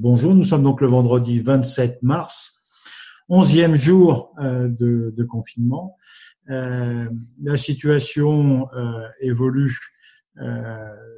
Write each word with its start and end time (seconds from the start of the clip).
bonjour, 0.00 0.34
nous 0.34 0.44
sommes 0.44 0.62
donc 0.62 0.80
le 0.80 0.86
vendredi 0.86 1.40
27 1.40 2.02
mars, 2.02 2.58
onzième 3.28 3.74
jour 3.74 4.34
euh, 4.40 4.66
de, 4.68 5.24
confinement. 5.24 5.96
Euh, 6.48 7.08
la 7.42 7.56
situation 7.58 8.66
euh, 8.72 9.06
évolue 9.20 9.76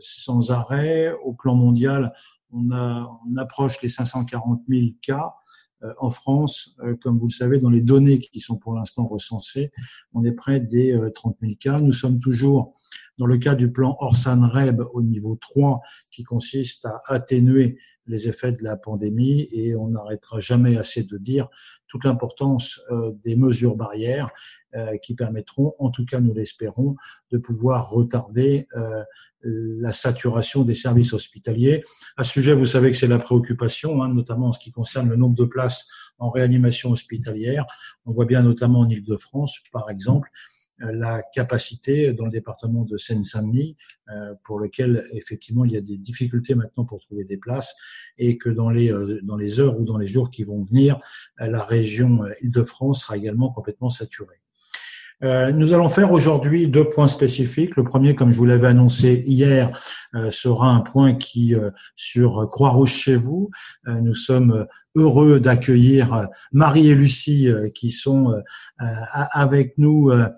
sans 0.00 0.50
arrêt. 0.50 1.12
Au 1.22 1.32
plan 1.32 1.54
mondial, 1.54 2.12
on, 2.50 2.72
on 2.72 3.36
approche 3.36 3.80
les 3.80 3.88
540 3.88 4.62
000 4.68 4.86
cas. 5.00 5.34
En 6.00 6.10
France, 6.10 6.76
comme 7.02 7.18
vous 7.18 7.26
le 7.26 7.32
savez, 7.32 7.58
dans 7.58 7.70
les 7.70 7.82
données 7.82 8.18
qui 8.18 8.40
sont 8.40 8.56
pour 8.56 8.74
l'instant 8.74 9.06
recensées, 9.06 9.70
on 10.12 10.24
est 10.24 10.32
près 10.32 10.58
des 10.58 10.96
30 11.14 11.36
000 11.40 11.52
cas. 11.58 11.80
Nous 11.80 11.92
sommes 11.92 12.18
toujours 12.18 12.74
dans 13.18 13.26
le 13.26 13.38
cas 13.38 13.54
du 13.54 13.70
plan 13.70 13.96
Orsan-REB 14.00 14.82
au 14.92 15.02
niveau 15.02 15.36
3, 15.36 15.80
qui 16.10 16.24
consiste 16.24 16.86
à 16.86 17.00
atténuer 17.06 17.78
les 18.06 18.28
effets 18.28 18.52
de 18.52 18.62
la 18.62 18.76
pandémie 18.76 19.48
et 19.52 19.74
on 19.74 19.88
n'arrêtera 19.88 20.40
jamais 20.40 20.76
assez 20.76 21.02
de 21.02 21.18
dire 21.18 21.48
toute 21.86 22.04
l'importance 22.04 22.80
euh, 22.90 23.12
des 23.22 23.36
mesures 23.36 23.76
barrières 23.76 24.30
euh, 24.74 24.96
qui 24.96 25.14
permettront, 25.14 25.74
en 25.78 25.90
tout 25.90 26.04
cas 26.04 26.20
nous 26.20 26.32
l'espérons, 26.32 26.96
de 27.30 27.38
pouvoir 27.38 27.90
retarder 27.90 28.66
euh, 28.76 29.04
la 29.44 29.92
saturation 29.92 30.62
des 30.62 30.74
services 30.74 31.12
hospitaliers. 31.12 31.82
À 32.16 32.24
ce 32.24 32.32
sujet, 32.32 32.54
vous 32.54 32.64
savez 32.64 32.90
que 32.90 32.96
c'est 32.96 33.08
la 33.08 33.18
préoccupation, 33.18 34.02
hein, 34.02 34.08
notamment 34.08 34.48
en 34.48 34.52
ce 34.52 34.60
qui 34.60 34.70
concerne 34.70 35.08
le 35.08 35.16
nombre 35.16 35.34
de 35.34 35.44
places 35.44 35.88
en 36.18 36.30
réanimation 36.30 36.92
hospitalière. 36.92 37.66
On 38.06 38.12
voit 38.12 38.24
bien 38.24 38.42
notamment 38.42 38.80
en 38.80 38.88
Ile-de-France, 38.88 39.58
par 39.72 39.90
exemple, 39.90 40.30
la 40.90 41.22
capacité 41.22 42.12
dans 42.12 42.24
le 42.24 42.30
département 42.30 42.84
de 42.84 42.96
Seine-Saint-Denis, 42.96 43.76
euh, 44.10 44.34
pour 44.44 44.58
lequel 44.58 45.06
effectivement 45.12 45.64
il 45.64 45.72
y 45.72 45.76
a 45.76 45.80
des 45.80 45.96
difficultés 45.96 46.54
maintenant 46.54 46.84
pour 46.84 46.98
trouver 47.00 47.24
des 47.24 47.36
places, 47.36 47.74
et 48.18 48.36
que 48.36 48.50
dans 48.50 48.70
les 48.70 48.92
euh, 48.92 49.20
dans 49.22 49.36
les 49.36 49.60
heures 49.60 49.78
ou 49.78 49.84
dans 49.84 49.98
les 49.98 50.06
jours 50.06 50.30
qui 50.30 50.44
vont 50.44 50.62
venir, 50.62 50.98
la 51.38 51.62
région 51.62 52.24
euh, 52.24 52.32
Île-de-France 52.42 53.02
sera 53.02 53.16
également 53.16 53.50
complètement 53.50 53.90
saturée. 53.90 54.40
nous 55.22 55.72
allons 55.72 55.88
faire 55.88 56.10
aujourd'hui 56.10 56.66
deux 56.66 56.88
points 56.88 57.06
spécifiques. 57.06 57.76
Le 57.76 57.84
premier, 57.84 58.16
comme 58.16 58.32
je 58.32 58.38
vous 58.38 58.44
l'avais 58.44 58.66
annoncé 58.66 59.22
hier, 59.24 59.70
sera 60.30 60.66
un 60.66 60.80
point 60.80 61.14
qui 61.14 61.54
sur 61.94 62.48
Croix-Rouge 62.50 62.92
chez 62.92 63.14
vous. 63.14 63.50
nous 63.86 64.16
sommes 64.16 64.66
heureux 64.96 65.38
d'accueillir 65.38 66.28
Marie 66.50 66.88
et 66.88 66.96
Lucie 66.96 67.48
qui 67.72 67.90
sont 67.90 68.34
avec 69.12 69.78
nous 69.78 70.10
euh, 70.10 70.28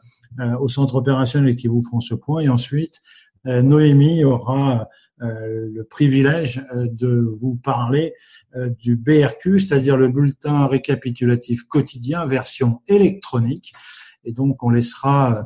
au 0.61 0.69
centre 0.69 0.97
opérationnel 0.97 1.57
qui 1.57 1.69
vous 1.69 1.83
feront 1.83 2.01
ce 2.01 2.15
point. 2.15 2.41
Et 2.41 2.49
ensuite, 2.49 3.01
euh, 3.47 3.63
Noémie 3.63 4.25
aura 4.25 4.89
euh, 5.23 5.69
le 5.73 5.85
privilège 5.85 6.65
de 6.75 7.31
vous 7.41 7.57
parler 7.57 8.15
du 8.79 8.97
BRQ, 8.97 9.59
c'est-à-dire 9.59 9.97
le 9.97 10.09
bulletin 10.09 10.67
récapitulatif 10.67 11.65
quotidien 11.65 12.27
version 12.27 12.81
électronique. 12.89 13.73
Et 14.25 14.33
donc, 14.33 14.63
on 14.63 14.71
laissera 14.71 15.45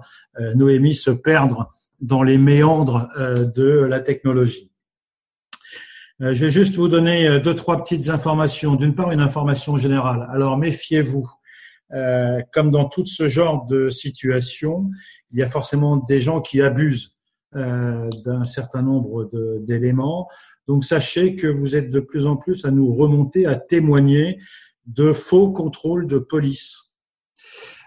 Noémie 0.54 0.94
se 0.94 1.10
perdre 1.10 1.68
dans 2.00 2.22
les 2.22 2.38
méandres 2.38 3.08
de 3.16 3.66
la 3.66 4.00
technologie. 4.00 4.70
Je 6.20 6.34
vais 6.34 6.50
juste 6.50 6.76
vous 6.76 6.88
donner 6.88 7.40
deux, 7.40 7.54
trois 7.54 7.82
petites 7.82 8.08
informations. 8.08 8.76
D'une 8.76 8.94
part, 8.94 9.10
une 9.10 9.20
information 9.20 9.76
générale. 9.78 10.28
Alors, 10.30 10.58
méfiez-vous. 10.58 11.28
Euh, 11.92 12.40
comme 12.52 12.70
dans 12.70 12.88
tout 12.88 13.06
ce 13.06 13.28
genre 13.28 13.66
de 13.66 13.88
situation, 13.88 14.90
il 15.30 15.38
y 15.38 15.42
a 15.42 15.48
forcément 15.48 15.96
des 15.96 16.20
gens 16.20 16.40
qui 16.40 16.60
abusent 16.60 17.16
euh, 17.56 18.08
d'un 18.24 18.44
certain 18.44 18.82
nombre 18.82 19.30
d'éléments. 19.62 20.28
Donc 20.66 20.84
sachez 20.84 21.34
que 21.34 21.46
vous 21.46 21.76
êtes 21.76 21.90
de 21.90 22.00
plus 22.00 22.26
en 22.26 22.36
plus 22.36 22.64
à 22.64 22.70
nous 22.70 22.92
remonter, 22.92 23.46
à 23.46 23.54
témoigner 23.54 24.38
de 24.86 25.12
faux 25.12 25.50
contrôles 25.50 26.06
de 26.06 26.18
police. 26.18 26.87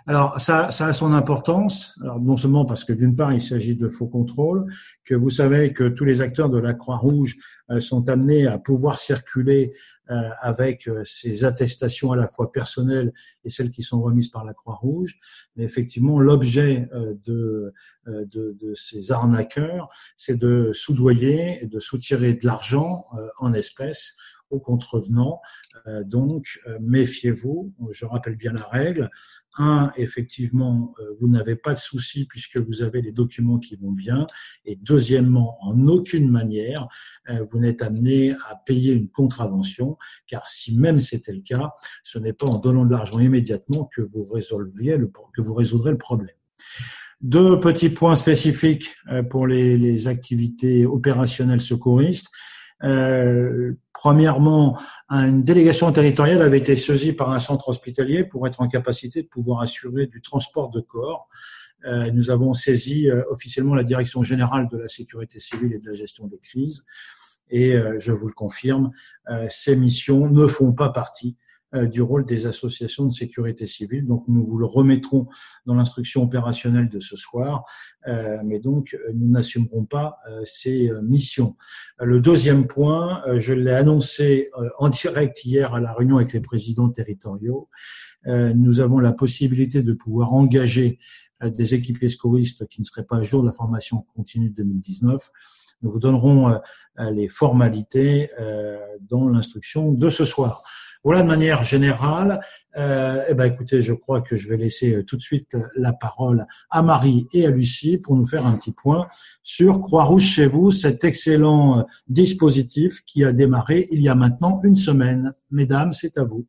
Alors, 0.08 0.40
ça, 0.40 0.72
ça 0.72 0.88
a 0.88 0.94
son 0.94 1.14
importance, 1.14 1.98
alors, 2.02 2.20
non 2.20 2.36
seulement 2.36 2.66
parce 2.66 2.84
que 2.84 2.94
d'une 2.94 3.16
part, 3.16 3.34
il 3.34 3.42
s'agit 3.42 3.76
de 3.76 3.88
faux 3.88 4.08
contrôles, 4.08 4.66
que 5.06 5.14
vous 5.14 5.30
savez 5.30 5.74
que 5.74 5.90
tous 5.90 6.06
les 6.06 6.22
acteurs 6.22 6.50
de 6.50 6.58
la 6.58 6.74
Croix-Rouge 6.74 7.38
euh, 7.72 7.80
sont 7.80 8.10
amenés 8.10 8.48
à 8.48 8.58
pouvoir 8.58 9.00
circuler 9.00 9.74
euh, 10.10 10.30
avec 10.42 10.88
euh, 10.88 11.04
ces 11.06 11.46
attestations 11.46 12.12
à 12.12 12.16
la 12.16 12.28
fois 12.28 12.52
personnelles 12.52 13.14
et 13.44 13.50
celles 13.50 13.70
qui 13.70 13.84
sont 13.84 14.02
remises 14.02 14.30
par 14.30 14.44
la 14.44 14.54
Croix-Rouge. 14.54 15.18
Mais 15.56 15.64
effectivement, 15.64 16.20
l'objet 16.20 16.90
de, 17.26 17.74
de, 18.08 18.26
de, 18.60 18.74
ces 18.74 19.12
arnaqueurs, 19.12 19.90
c'est 20.18 20.38
de 20.38 20.72
soudoyer 20.74 21.64
et 21.64 21.68
de 21.68 21.80
soutirer 21.80 22.34
de 22.34 22.46
l'argent 22.46 23.06
en 23.38 23.54
espèces 23.54 24.16
aux 24.52 24.60
contrevenants. 24.60 25.42
donc, 26.06 26.60
méfiez-vous. 26.80 27.74
Je 27.92 28.06
rappelle 28.06 28.36
bien 28.36 28.54
la 28.54 28.66
règle. 28.66 29.10
Un, 29.58 29.92
effectivement, 29.98 30.94
euh, 31.00 31.14
vous 31.20 31.28
n'avez 31.28 31.58
pas 31.58 31.74
de 31.74 31.80
souci 31.80 32.26
puisque 32.26 32.58
vous 32.58 32.84
avez 32.84 33.02
les 33.02 33.12
documents 33.12 33.60
qui 33.60 33.76
vont 33.76 33.92
bien. 33.92 34.26
Et 34.64 34.78
deuxièmement, 34.82 35.58
en 35.62 35.88
aucune 35.88 36.30
manière, 36.30 36.88
euh, 37.30 37.44
vous 37.50 37.60
n'êtes 37.60 37.82
amené 37.82 38.34
à 38.48 38.56
payer 38.56 38.94
une 38.94 39.10
contravention, 39.10 39.98
car 40.28 40.48
si 40.48 40.78
même 40.78 41.02
c'était 41.02 41.34
le 41.34 41.42
cas, 41.42 41.74
ce 42.04 42.18
n'est 42.18 42.34
pas 42.34 42.46
en 42.46 42.60
donnant 42.60 42.86
de 42.86 42.92
l'argent 42.92 43.20
immédiatement 43.20 43.90
que 43.94 44.02
vous 44.02 44.24
résolviez 44.24 44.96
le, 44.96 45.12
que 45.34 45.42
vous 45.42 45.54
résoudrez 45.54 45.92
le 45.92 45.98
problème. 45.98 46.36
Deux 47.20 47.60
petits 47.60 47.90
points 47.90 48.16
spécifiques 48.16 48.96
euh, 49.12 49.22
pour 49.22 49.48
les, 49.48 49.78
les 49.78 50.08
activités 50.08 50.86
opérationnelles 50.86 51.62
secouristes. 51.62 52.30
Euh, 52.84 53.74
premièrement, 53.94 54.80
une 55.10 55.44
délégation 55.44 55.92
territoriale 55.92 56.42
avait 56.42 56.58
été 56.58 56.76
saisie 56.76 57.14
par 57.14 57.32
un 57.32 57.40
centre 57.40 57.70
hospitalier 57.70 58.24
pour 58.24 58.48
être 58.48 58.62
en 58.62 58.68
capacité 58.68 59.22
de 59.22 59.28
pouvoir 59.28 59.62
assurer 59.62 60.08
du 60.08 60.22
transport 60.22 60.70
de 60.70 60.82
corps. 60.82 61.30
Euh, 61.86 62.12
nous 62.12 62.30
avons 62.30 62.54
saisi 62.54 63.10
euh, 63.10 63.24
officiellement 63.30 63.76
la 63.76 63.84
direction 63.84 64.22
générale 64.22 64.68
de 64.70 64.78
la 64.78 64.88
sécurité 64.88 65.40
civile 65.40 65.74
et 65.74 65.80
de 65.80 65.88
la 65.88 65.94
gestion 65.94 66.28
des 66.28 66.40
crises. 66.40 66.86
Et 67.54 67.76
je 67.98 68.14
vous 68.14 68.28
le 68.28 68.34
confirme, 68.34 68.92
ces 69.50 69.76
missions 69.76 70.30
ne 70.30 70.48
font 70.48 70.72
pas 70.72 70.88
partie 70.88 71.36
euh, 71.36 71.51
du 71.74 72.02
rôle 72.02 72.26
des 72.26 72.46
associations 72.48 73.06
de 73.06 73.14
sécurité 73.14 73.66
civile. 73.66 74.06
Donc 74.06 74.26
nous 74.28 74.44
vous 74.44 74.58
le 74.58 74.66
remettrons 74.66 75.28
dans 75.66 75.74
l'instruction 75.74 76.24
opérationnelle 76.24 76.90
de 76.90 77.00
ce 77.00 77.16
soir, 77.16 77.64
euh, 78.08 78.38
mais 78.44 78.60
donc 78.60 78.98
nous 79.14 79.30
n'assumerons 79.30 79.86
pas 79.86 80.18
euh, 80.30 80.42
ces 80.46 80.92
missions. 81.02 81.56
Le 82.00 82.20
deuxième 82.20 82.68
point, 82.68 83.22
je 83.38 83.54
l'ai 83.54 83.72
annoncé 83.72 84.50
en 84.80 84.90
direct 84.90 85.44
hier 85.46 85.74
à 85.74 85.80
la 85.80 85.94
réunion 85.94 86.18
avec 86.18 86.34
les 86.34 86.42
présidents 86.42 86.90
territoriaux, 86.90 87.70
nous 88.26 88.80
avons 88.80 89.00
la 89.00 89.14
possibilité 89.14 89.82
de 89.82 89.94
pouvoir 89.94 90.34
engager 90.34 91.00
des 91.44 91.74
équipes 91.74 92.04
escoristes 92.04 92.68
qui 92.68 92.82
ne 92.82 92.86
seraient 92.86 93.04
pas 93.04 93.18
à 93.18 93.24
jour 93.24 93.42
de 93.42 93.48
la 93.48 93.52
formation 93.52 94.06
continue 94.16 94.50
de 94.50 94.56
2019. 94.56 95.32
Nous 95.82 95.90
vous 95.90 96.00
donnerons 96.00 96.60
les 97.00 97.30
formalités 97.30 98.30
dans 99.10 99.28
l'instruction 99.28 99.92
de 99.92 100.10
ce 100.10 100.24
soir. 100.24 100.64
Voilà 101.04 101.24
de 101.24 101.28
manière 101.28 101.64
générale. 101.64 102.40
Euh, 102.78 103.26
eh 103.28 103.34
ben, 103.34 103.46
écoutez, 103.46 103.82
je 103.82 103.94
crois 103.94 104.22
que 104.22 104.36
je 104.36 104.48
vais 104.48 104.56
laisser 104.56 104.94
euh, 104.94 105.04
tout 105.04 105.18
de 105.18 105.22
suite 105.22 105.58
la 105.76 105.92
parole 105.94 106.46
à 106.70 106.82
Marie 106.82 107.28
et 107.34 107.46
à 107.46 107.50
Lucie 107.50 107.98
pour 107.98 108.16
nous 108.16 108.26
faire 108.26 108.46
un 108.46 108.56
petit 108.56 108.72
point 108.72 109.08
sur 109.44 109.82
Croix-Rouge 109.82 110.24
chez 110.24 110.48
vous, 110.48 110.72
cet 110.72 111.04
excellent 111.04 111.80
euh, 111.80 111.84
dispositif 112.08 113.02
qui 113.06 113.26
a 113.26 113.34
démarré 113.34 113.88
il 113.92 114.02
y 114.02 114.10
a 114.10 114.16
maintenant 114.16 114.62
une 114.64 114.78
semaine. 114.78 115.34
Mesdames, 115.50 115.92
c'est 115.92 116.18
à 116.18 116.24
vous. 116.24 116.46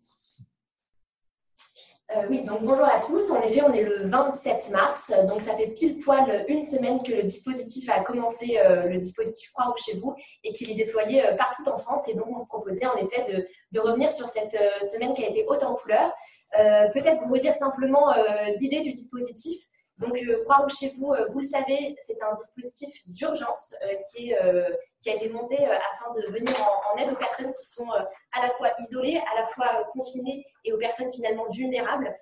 Euh, 2.17 2.27
oui, 2.29 2.43
donc 2.43 2.63
bonjour 2.63 2.85
à 2.85 3.01
tous. 3.01 3.31
En 3.31 3.41
effet, 3.41 3.63
on 3.63 3.73
est 3.73 3.83
le 3.83 4.07
27 4.07 4.71
mars, 4.71 5.13
donc 5.29 5.41
ça 5.41 5.57
fait 5.57 5.69
pile 5.69 5.99
poil 5.99 6.45
une 6.49 6.63
semaine 6.63 7.03
que 7.03 7.13
le 7.13 7.23
dispositif 7.23 7.89
a 7.91 8.01
commencé, 8.01 8.59
euh, 8.59 8.87
le 8.87 8.99
dispositif 8.99 9.51
Croix-Rouge 9.53 9.81
chez 9.85 9.99
vous, 9.99 10.15
et 10.45 10.53
qu'il 10.53 10.71
est 10.71 10.75
déployé 10.75 11.25
euh, 11.25 11.35
partout 11.37 11.69
en 11.69 11.79
France. 11.79 12.09
Et 12.09 12.15
donc, 12.15 12.27
on 12.29 12.37
se 12.37 12.47
proposait 12.49 12.87
en 12.87 12.97
effet 12.97 13.47
de, 13.73 13.81
revenir 13.81 14.13
sur 14.13 14.29
cette 14.29 14.57
semaine 14.93 15.15
qui 15.15 15.25
a 15.25 15.29
été 15.29 15.47
haute 15.49 15.65
en 15.65 15.75
couleurs. 15.75 16.13
Peut-être 16.53 17.23
vous 17.25 17.33
redire 17.33 17.55
simplement 17.55 18.13
l'idée 18.61 18.83
du 18.83 18.91
dispositif. 18.91 19.59
Donc, 19.99 20.17
euh, 20.17 20.43
Croix-Rouge 20.45 20.73
chez 20.79 20.93
vous, 20.97 21.13
euh, 21.13 21.27
vous 21.31 21.41
le 21.41 21.45
savez, 21.45 21.97
c'est 22.01 22.21
un 22.23 22.35
dispositif 22.35 23.09
d'urgence 23.09 23.75
euh, 23.83 23.95
qui, 24.11 24.35
a 24.35 25.15
été 25.15 25.29
monté 25.29 25.57
afin 25.93 26.13
de 26.15 26.23
venir 26.33 26.55
en, 26.95 26.99
aide 26.99 27.13
aux 27.13 27.17
personnes 27.17 27.53
qui 27.53 27.65
sont 27.65 27.91
à 27.91 28.47
la 28.47 28.51
fois 28.55 28.71
isolées, 28.79 29.21
à 29.33 29.41
la 29.41 29.47
fois 29.49 29.85
confinées 29.93 30.47
et 30.65 30.73
aux 30.73 30.79
personnes 30.79 31.13
finalement 31.13 31.49
vulnérables. 31.51 32.15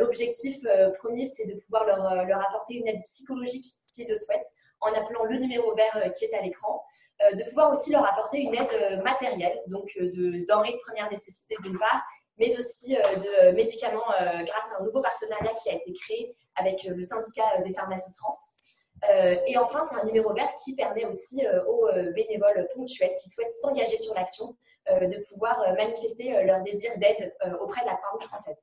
L'objectif 0.00 0.58
premier, 0.98 1.24
c'est 1.24 1.46
de 1.46 1.58
pouvoir 1.60 1.86
leur, 1.86 2.26
leur, 2.26 2.46
apporter 2.46 2.74
une 2.74 2.88
aide 2.88 3.02
psychologique 3.04 3.64
s'ils 3.82 4.08
le 4.08 4.16
souhaitent, 4.16 4.52
en 4.80 4.92
appelant 4.92 5.24
le 5.24 5.38
numéro 5.38 5.74
vert 5.74 6.10
qui 6.14 6.26
est 6.26 6.34
à 6.34 6.42
l'écran. 6.42 6.84
de 7.32 7.42
pouvoir 7.44 7.70
aussi 7.70 7.90
leur 7.90 8.04
apporter 8.04 8.40
une 8.40 8.54
aide 8.54 9.02
matérielle, 9.02 9.58
donc 9.68 9.90
de 9.96 10.44
denrées 10.46 10.72
de 10.72 10.80
première 10.86 11.10
nécessité 11.10 11.56
d'une 11.62 11.78
part, 11.78 12.02
mais 12.36 12.54
aussi 12.58 12.94
de 12.94 13.52
médicaments 13.52 14.12
grâce 14.44 14.72
à 14.72 14.80
un 14.80 14.84
nouveau 14.84 15.00
partenariat 15.00 15.54
qui 15.54 15.70
a 15.70 15.74
été 15.74 15.90
créé 15.94 16.36
avec 16.60 16.84
euh, 16.86 16.94
le 16.94 17.02
syndicat 17.02 17.44
euh, 17.58 17.62
des 17.62 17.74
pharmacies 17.74 18.10
de 18.10 18.16
France. 18.16 18.54
Euh, 19.10 19.36
et 19.46 19.56
enfin, 19.56 19.82
c'est 19.88 19.96
un 19.96 20.04
numéro 20.04 20.32
vert 20.34 20.52
qui 20.62 20.74
permet 20.74 21.06
aussi 21.06 21.42
aux 21.66 21.88
bénévoles 22.14 22.68
ponctuels 22.74 23.14
qui 23.14 23.30
souhaitent 23.30 23.52
s'engager 23.52 23.96
sur 23.96 24.12
l'action 24.14 24.54
de 24.90 25.24
pouvoir 25.28 25.58
manifester 25.74 26.44
leur 26.44 26.62
désir 26.62 26.90
d'aide 26.98 27.34
auprès 27.62 27.80
de 27.80 27.86
la 27.86 27.94
Croix-Rouge 27.94 28.24
française. 28.24 28.62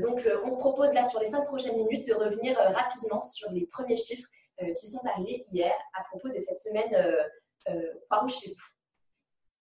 donc, 0.00 0.26
on 0.44 0.48
se 0.48 0.60
propose 0.60 0.94
là 0.94 1.04
sur 1.04 1.20
les 1.20 1.26
cinq 1.26 1.44
prochaines 1.44 1.76
minutes 1.76 2.06
de 2.06 2.14
revenir 2.14 2.56
rapidement 2.56 3.20
sur 3.20 3.50
les 3.52 3.66
premiers 3.66 3.96
chiffres 3.96 4.26
qui 4.74 4.86
sont 4.86 5.04
arrivés 5.04 5.44
hier 5.52 5.74
à 5.92 6.04
propos 6.04 6.28
de 6.28 6.38
cette 6.38 6.58
semaine 6.58 6.96
Croix-Rouge 8.08 8.34
chez 8.34 8.48
vous. 8.48 8.73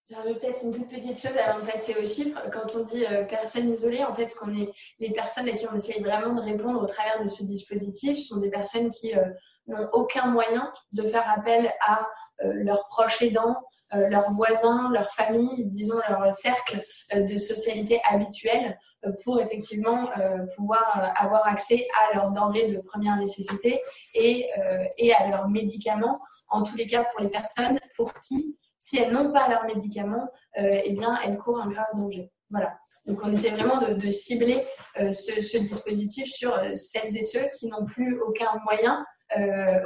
J'ajoute 0.10 0.40
peut-être 0.40 0.64
une 0.64 0.72
toute 0.74 0.90
petite 0.90 1.18
chose 1.18 1.38
avant 1.38 1.60
de 1.60 1.72
passer 1.72 1.96
aux 1.96 2.06
chiffres. 2.06 2.38
Quand 2.52 2.76
on 2.76 2.84
dit 2.84 3.06
euh, 3.06 3.24
personnes 3.24 3.72
isolées, 3.72 4.04
en 4.04 4.14
fait, 4.14 4.28
ce 4.28 4.38
qu'on 4.38 4.54
est, 4.54 4.70
les 5.00 5.12
personnes 5.12 5.48
à 5.48 5.54
qui 5.54 5.66
on 5.72 5.76
essaye 5.76 6.04
vraiment 6.04 6.34
de 6.34 6.42
répondre 6.42 6.82
au 6.82 6.86
travers 6.86 7.24
de 7.24 7.30
ce 7.30 7.44
dispositif 7.44 8.20
sont 8.20 8.38
des 8.38 8.50
personnes 8.50 8.90
qui 8.90 9.16
euh, 9.16 9.24
n'ont 9.68 9.88
aucun 9.94 10.28
moyen 10.28 10.74
de 10.92 11.08
faire 11.08 11.24
appel 11.30 11.72
à 11.80 12.06
euh, 12.44 12.52
leurs 12.54 12.86
proches 12.88 13.22
aidants, 13.22 13.56
leurs 13.96 14.32
voisins, 14.32 14.90
leur 14.92 15.12
famille, 15.12 15.68
disons 15.68 16.00
leur 16.10 16.34
cercle 16.34 16.80
de 17.16 17.38
socialité 17.38 18.02
habituel 18.10 18.76
pour 19.24 19.40
effectivement 19.40 20.10
pouvoir 20.56 21.14
avoir 21.16 21.46
accès 21.46 21.88
à 22.02 22.16
leurs 22.16 22.32
denrées 22.32 22.72
de 22.72 22.80
première 22.80 23.18
nécessité 23.18 23.84
et, 24.16 24.50
et 24.98 25.14
à 25.14 25.28
leurs 25.30 25.48
médicaments, 25.48 26.20
en 26.50 26.64
tous 26.64 26.76
les 26.76 26.88
cas 26.88 27.04
pour 27.04 27.22
les 27.22 27.30
personnes 27.30 27.80
pour 27.96 28.12
qui 28.16 28.58
si 28.84 28.98
elles 28.98 29.14
n'ont 29.14 29.32
pas 29.32 29.48
leurs 29.48 29.64
médicaments, 29.64 30.28
euh, 30.60 30.82
eh 30.84 30.92
bien, 30.92 31.18
elles 31.24 31.38
courent 31.38 31.62
un 31.62 31.70
grave 31.70 31.88
danger. 31.96 32.30
Voilà. 32.50 32.78
Donc, 33.06 33.18
on 33.24 33.32
essaie 33.32 33.52
vraiment 33.52 33.80
de, 33.80 34.10
cibler 34.12 34.62
euh, 35.00 35.14
ce, 35.14 35.58
dispositif 35.58 36.28
sur 36.28 36.54
euh, 36.54 36.76
celles 36.76 37.16
et 37.16 37.22
ceux 37.22 37.46
qui 37.58 37.68
n'ont 37.68 37.86
plus 37.86 38.20
aucun 38.22 38.60
moyen 38.66 39.06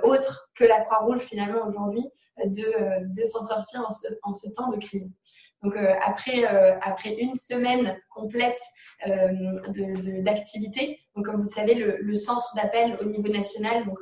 autre 0.04 0.50
que 0.56 0.66
la 0.66 0.82
Croix-Rouge, 0.82 1.22
finalement, 1.22 1.66
aujourd'hui, 1.66 2.04
de, 2.44 3.24
s'en 3.26 3.42
sortir 3.44 3.88
en 4.24 4.34
ce, 4.34 4.50
temps 4.50 4.70
de 4.72 4.78
crise. 4.78 5.16
Donc 5.64 5.78
après, 5.78 6.44
après 6.82 7.14
une 7.14 7.34
semaine 7.34 7.98
complète 8.14 8.60
d'activité, 9.06 11.00
comme 11.24 11.38
vous 11.38 11.42
le 11.44 11.48
savez, 11.48 11.76
le, 11.76 11.96
le 12.02 12.16
centre 12.16 12.54
d'appel 12.58 12.98
au 13.00 13.06
niveau 13.06 13.30
national, 13.30 13.86
donc 13.86 14.00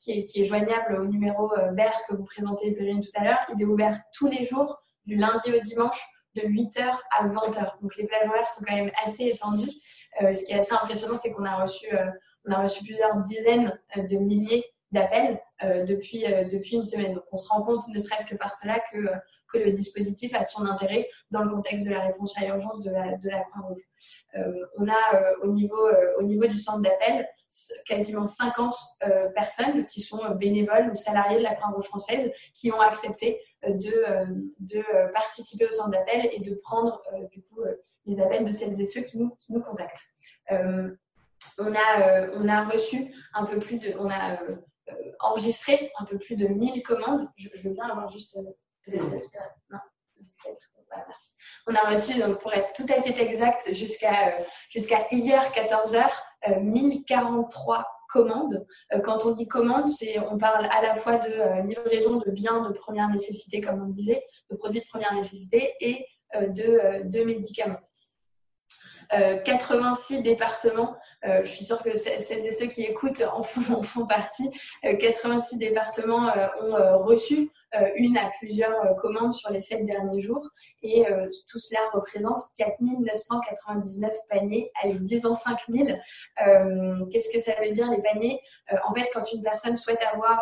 qui 0.00 0.12
est, 0.12 0.44
joignable 0.44 1.00
au 1.00 1.04
numéro 1.06 1.52
euh, 1.54 1.72
vert 1.72 1.98
que 2.08 2.14
vous 2.14 2.24
présentez, 2.24 2.72
Périne, 2.72 3.00
tout 3.00 3.10
à 3.14 3.24
l'heure. 3.24 3.38
Il 3.54 3.62
est 3.62 3.64
ouvert 3.64 4.00
tous 4.12 4.28
les 4.28 4.44
jours, 4.44 4.80
du 5.06 5.16
lundi 5.16 5.52
au 5.52 5.60
dimanche, 5.60 6.00
de 6.34 6.42
8h 6.42 6.96
à 7.10 7.28
20h. 7.28 7.80
Donc 7.82 7.96
les 7.96 8.06
plages 8.06 8.28
horaires 8.28 8.50
sont 8.50 8.64
quand 8.66 8.76
même 8.76 8.92
assez 9.04 9.24
étendues. 9.24 9.70
Euh, 10.22 10.34
ce 10.34 10.44
qui 10.44 10.52
est 10.52 10.60
assez 10.60 10.74
impressionnant, 10.74 11.16
c'est 11.16 11.32
qu'on 11.32 11.44
a 11.44 11.62
reçu, 11.62 11.86
euh, 11.92 12.10
on 12.46 12.52
a 12.52 12.62
reçu 12.62 12.84
plusieurs 12.84 13.20
dizaines 13.22 13.78
de 13.96 14.16
milliers 14.16 14.64
d'appels 14.92 15.40
depuis, 15.86 16.24
depuis 16.50 16.76
une 16.76 16.84
semaine. 16.84 17.14
Donc 17.14 17.24
on 17.32 17.38
se 17.38 17.48
rend 17.48 17.62
compte, 17.62 17.86
ne 17.88 17.98
serait-ce 17.98 18.26
que 18.26 18.36
par 18.36 18.54
cela, 18.54 18.80
que, 18.92 18.98
que 19.52 19.58
le 19.58 19.72
dispositif 19.72 20.34
a 20.34 20.44
son 20.44 20.64
intérêt 20.66 21.08
dans 21.30 21.42
le 21.42 21.50
contexte 21.50 21.86
de 21.86 21.90
la 21.90 22.00
réponse 22.00 22.36
à 22.38 22.44
l'urgence 22.44 22.82
de 22.82 22.90
la, 22.90 23.16
de 23.16 23.28
la 23.28 23.40
Croix-Rouge. 23.40 23.82
on 24.78 24.88
a 24.88 25.22
au, 25.42 25.48
niveau, 25.48 25.88
au 26.18 26.22
niveau 26.22 26.46
du 26.46 26.56
centre 26.56 26.80
d'appel 26.80 27.26
quasiment 27.86 28.26
50 28.26 28.74
euh, 29.04 29.28
personnes 29.30 29.84
qui 29.86 30.00
sont 30.00 30.22
euh, 30.24 30.34
bénévoles 30.34 30.90
ou 30.90 30.94
salariés 30.94 31.38
de 31.38 31.42
la 31.42 31.54
Croix-Rouge 31.54 31.86
française 31.86 32.30
qui 32.54 32.70
ont 32.72 32.80
accepté 32.80 33.40
euh, 33.64 33.72
de, 33.72 34.44
de 34.60 35.12
participer 35.12 35.66
au 35.66 35.70
centre 35.70 35.90
d'appel 35.90 36.28
et 36.32 36.40
de 36.40 36.54
prendre 36.56 37.02
du 37.32 37.42
coup 37.42 37.60
les 38.06 38.20
appels 38.20 38.44
de 38.44 38.52
celles 38.52 38.80
et 38.80 38.86
ceux 38.86 39.02
qui 39.02 39.18
nous, 39.18 39.30
qui 39.40 39.52
nous 39.52 39.62
contactent. 39.62 40.02
on, 40.50 41.74
a, 41.74 42.28
on 42.34 42.48
a 42.48 42.64
reçu 42.64 43.14
un 43.34 43.44
peu 43.44 43.58
plus 43.58 43.78
de, 43.78 43.94
on 43.98 44.10
a 44.10 44.38
enregistré 45.20 45.92
un 45.98 46.04
peu 46.04 46.18
plus 46.18 46.36
de 46.36 46.46
1000 46.46 46.82
commandes. 46.82 47.28
Je, 47.36 47.48
veux 47.62 47.70
bien 47.70 47.88
avoir 47.88 48.08
juste. 48.08 48.36
Non, 49.70 49.78
merci. 50.26 51.34
On 51.66 51.74
a 51.74 51.80
reçu, 51.80 52.18
donc, 52.18 52.40
pour 52.40 52.52
être 52.52 52.72
tout 52.74 52.86
à 52.88 53.02
fait 53.02 53.20
exact, 53.20 53.72
jusqu'à 53.72 54.38
jusqu'à 54.70 55.06
hier 55.10 55.42
14h, 55.52 56.10
1043 56.62 57.86
commandes. 58.08 58.66
Euh, 58.92 59.00
quand 59.00 59.24
on 59.24 59.32
dit 59.32 59.46
commande, 59.46 59.86
c'est 59.86 60.18
on 60.18 60.38
parle 60.38 60.66
à 60.66 60.82
la 60.82 60.96
fois 60.96 61.18
de 61.18 61.30
euh, 61.30 61.62
livraison 61.62 62.16
de 62.16 62.30
biens 62.30 62.68
de 62.68 62.72
première 62.72 63.08
nécessité, 63.08 63.60
comme 63.60 63.82
on 63.82 63.86
le 63.86 63.92
disait, 63.92 64.24
de 64.50 64.56
produits 64.56 64.80
de 64.80 64.86
première 64.86 65.14
nécessité 65.14 65.74
et 65.80 66.06
euh, 66.34 66.48
de, 66.48 67.08
de 67.08 67.24
médicaments. 67.24 67.78
86 69.10 70.22
départements, 70.22 70.94
je 71.24 71.50
suis 71.50 71.64
sûre 71.64 71.82
que 71.82 71.96
celles 71.96 72.20
et 72.46 72.52
ceux 72.52 72.66
qui 72.66 72.82
écoutent 72.82 73.22
en 73.32 73.42
font, 73.42 74.06
partie, 74.06 74.50
86 74.82 75.58
départements 75.58 76.32
ont 76.60 76.98
reçu 76.98 77.50
euh, 77.74 77.90
une 77.96 78.16
à 78.16 78.30
plusieurs 78.38 78.82
euh, 78.86 78.94
commandes 78.94 79.34
sur 79.34 79.50
les 79.50 79.60
sept 79.60 79.84
derniers 79.84 80.22
jours. 80.22 80.48
Et 80.82 81.06
euh, 81.06 81.28
tout 81.50 81.58
cela 81.58 81.80
représente 81.92 82.40
4 82.56 82.76
999 82.80 84.14
paniers. 84.30 84.70
Allez, 84.82 84.98
disons 85.00 85.34
5 85.34 85.58
000. 85.68 85.88
Qu'est-ce 87.10 87.30
que 87.30 87.40
ça 87.40 87.52
veut 87.60 87.70
dire 87.72 87.90
les 87.90 88.00
paniers? 88.00 88.40
En 88.88 88.94
fait, 88.94 89.06
quand 89.12 89.30
une 89.32 89.42
personne 89.42 89.76
souhaite 89.76 90.00
avoir, 90.12 90.40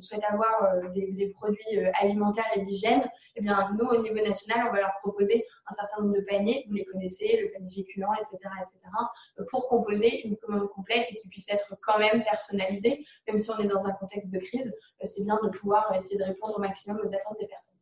souhaite 0.00 0.24
avoir 0.24 0.72
des, 0.94 1.32
produits 1.36 1.78
alimentaires 2.00 2.48
et 2.56 2.60
d'hygiène, 2.62 3.08
eh 3.36 3.42
bien, 3.42 3.70
nous, 3.78 3.86
au 3.86 4.02
niveau 4.02 4.26
national, 4.26 4.66
on 4.68 4.72
va 4.72 4.80
leur 4.80 4.92
proposer 5.02 5.44
un 5.70 5.72
certain 5.72 6.02
nombre 6.02 6.14
de 6.14 6.20
paniers. 6.22 6.66
Vous 6.68 6.74
les 6.74 6.84
connaissez, 6.84 7.40
le 7.42 7.52
panier 7.52 7.70
féculent, 7.70 8.06
etc., 8.20 8.38
etc., 8.60 8.78
pour 9.48 9.68
composer 9.68 10.26
une 10.26 10.36
commande 10.36 10.68
complète 10.70 11.06
et 11.10 11.14
qui 11.14 11.28
puisse 11.28 11.48
être 11.48 11.74
quand 11.80 11.98
même 11.98 12.22
personnalisée, 12.24 13.04
même 13.26 13.38
si 13.38 13.50
on 13.50 13.58
est 13.58 13.66
dans 13.66 13.86
un 13.86 13.92
contexte 13.92 14.32
de 14.32 14.38
crise. 14.38 14.74
C'est 15.02 15.24
bien 15.24 15.38
de 15.42 15.48
pouvoir 15.48 15.94
essayer 15.96 16.18
de 16.18 16.24
répondre 16.24 16.56
au 16.56 16.60
maximum 16.60 17.00
aux 17.02 17.14
attentes 17.14 17.38
des 17.38 17.46
personnes. 17.46 17.80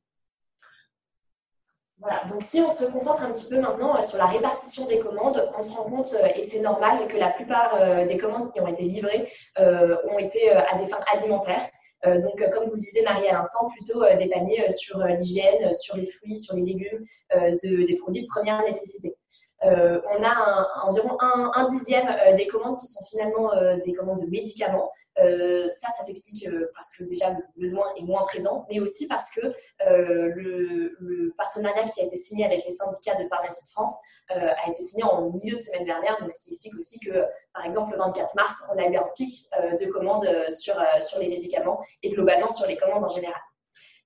Voilà, 2.00 2.22
donc 2.30 2.44
si 2.44 2.60
on 2.60 2.70
se 2.70 2.84
concentre 2.84 3.24
un 3.24 3.32
petit 3.32 3.48
peu 3.48 3.58
maintenant 3.58 3.96
euh, 3.96 4.02
sur 4.02 4.18
la 4.18 4.26
répartition 4.26 4.86
des 4.86 5.00
commandes, 5.00 5.50
on 5.58 5.62
se 5.62 5.76
rend 5.76 5.82
compte, 5.84 6.14
euh, 6.14 6.28
et 6.36 6.44
c'est 6.44 6.60
normal, 6.60 7.08
que 7.08 7.16
la 7.16 7.30
plupart 7.30 7.74
euh, 7.74 8.06
des 8.06 8.16
commandes 8.16 8.52
qui 8.52 8.60
ont 8.60 8.68
été 8.68 8.84
livrées 8.84 9.28
ont 9.58 10.18
été 10.18 10.50
à 10.50 10.78
des 10.78 10.86
fins 10.86 11.00
alimentaires. 11.12 11.68
Donc, 12.04 12.50
comme 12.52 12.68
vous 12.68 12.74
le 12.74 12.80
disiez 12.80 13.02
Marie 13.02 13.26
à 13.28 13.34
l'instant, 13.34 13.66
plutôt 13.74 14.00
des 14.16 14.28
paniers 14.28 14.70
sur 14.70 14.98
l'hygiène, 14.98 15.74
sur 15.74 15.96
les 15.96 16.06
fruits, 16.06 16.38
sur 16.38 16.54
les 16.54 16.62
légumes, 16.62 17.04
des 17.62 17.96
produits 18.00 18.22
de 18.22 18.28
première 18.28 18.62
nécessité. 18.62 19.16
On 19.62 20.22
a 20.22 20.68
environ 20.84 21.16
un, 21.20 21.64
dixième 21.64 22.06
des 22.36 22.46
commandes 22.46 22.78
qui 22.78 22.86
sont 22.86 23.04
finalement 23.06 23.50
des 23.84 23.92
commandes 23.92 24.20
de 24.20 24.30
médicaments. 24.30 24.90
Euh, 25.20 25.68
ça, 25.70 25.88
ça 25.90 26.04
s'explique 26.04 26.46
euh, 26.46 26.70
parce 26.74 26.94
que 26.96 27.04
déjà 27.04 27.30
le 27.30 27.42
besoin 27.56 27.86
est 27.96 28.02
moins 28.02 28.22
présent, 28.24 28.66
mais 28.70 28.80
aussi 28.80 29.06
parce 29.08 29.30
que 29.32 29.46
euh, 29.46 30.32
le, 30.34 31.34
partenariat 31.36 31.84
qui 31.84 32.00
a 32.00 32.04
été 32.04 32.16
signé 32.16 32.44
avec 32.44 32.64
les 32.64 32.72
syndicats 32.72 33.14
de 33.14 33.26
pharmacie 33.26 33.64
de 33.64 33.70
France 33.70 34.00
a 34.28 34.68
été 34.68 34.82
signé 34.82 35.04
en 35.04 35.30
milieu 35.30 35.56
de 35.56 35.60
semaine 35.60 35.84
dernière, 35.84 36.18
donc 36.20 36.32
ce 36.32 36.42
qui 36.42 36.48
explique 36.50 36.74
aussi 36.74 36.98
que, 36.98 37.24
par 37.54 37.64
exemple, 37.64 37.92
le 37.92 37.98
24 37.98 38.34
mars, 38.34 38.62
on 38.70 38.76
a 38.76 38.86
eu 38.86 38.96
un 38.96 39.06
pic 39.14 39.48
de 39.80 39.86
commandes 39.86 40.28
sur, 40.50 40.74
sur 41.00 41.18
les 41.20 41.28
médicaments 41.28 41.80
et 42.02 42.10
globalement 42.10 42.50
sur 42.50 42.66
les 42.66 42.76
commandes 42.76 43.04
en 43.04 43.08
général. 43.08 43.40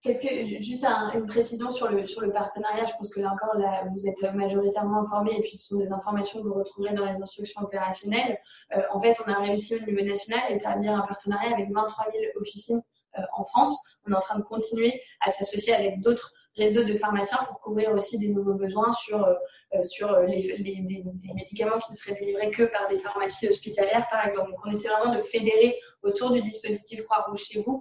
Qu'est-ce 0.03 0.21
que 0.21 0.61
juste 0.61 0.85
une 1.15 1.27
précision 1.27 1.71
sur 1.71 1.89
le 1.89 2.05
sur 2.07 2.23
le 2.23 2.33
partenariat 2.33 2.87
Je 2.87 2.93
pense 2.99 3.15
que 3.15 3.21
là 3.21 3.33
encore, 3.33 3.57
vous 3.93 4.09
êtes 4.09 4.35
majoritairement 4.35 5.03
informés 5.03 5.37
et 5.39 5.43
puis 5.43 5.57
ce 5.57 5.69
sont 5.69 5.79
des 5.79 5.93
informations 5.93 6.43
que 6.43 6.49
vous 6.49 6.55
retrouverez 6.55 6.93
dans 6.93 7.05
les 7.05 7.23
instructions 7.23 7.63
opérationnelles. 7.63 8.37
Euh, 8.77 8.83
en 8.93 9.01
fait, 9.01 9.17
on 9.25 9.31
a 9.31 9.39
réussi 9.39 9.77
au 9.77 9.79
niveau 9.79 10.05
national 10.05 10.41
à 10.49 10.51
établir 10.51 10.93
un 10.93 11.07
partenariat 11.07 11.55
avec 11.55 11.71
23 11.71 12.07
000 12.11 12.25
officines 12.41 12.83
euh, 13.17 13.23
en 13.37 13.45
France. 13.45 13.79
On 14.05 14.11
est 14.11 14.17
en 14.17 14.21
train 14.21 14.41
de 14.41 14.45
continuer 14.45 15.01
à 15.21 15.31
s'associer 15.31 15.73
avec 15.73 16.01
d'autres 16.01 16.33
réseau 16.57 16.85
de 16.85 16.95
pharmaciens 16.97 17.39
pour 17.49 17.61
couvrir 17.61 17.93
aussi 17.93 18.19
des 18.19 18.29
nouveaux 18.29 18.55
besoins 18.55 18.93
sur, 18.93 19.25
euh, 19.25 19.35
euh, 19.75 19.85
sur 19.85 20.13
euh, 20.13 20.27
les, 20.27 20.43
les, 20.59 20.83
des, 20.83 21.05
médicaments 21.35 21.79
qui 21.79 21.93
ne 21.93 21.97
seraient 21.97 22.19
délivrés 22.19 22.51
que 22.51 22.65
par 22.65 22.89
des 22.89 22.99
pharmacies 22.99 23.49
hospitalières, 23.49 24.07
par 24.11 24.25
exemple. 24.27 24.51
Donc, 24.51 24.61
on 24.65 24.71
essaie 24.71 24.89
vraiment 24.89 25.15
de 25.15 25.21
fédérer 25.23 25.79
autour 26.03 26.33
du 26.33 26.43
dispositif 26.43 27.05
Croix-Rouge 27.05 27.43
chez 27.45 27.63
vous, 27.63 27.81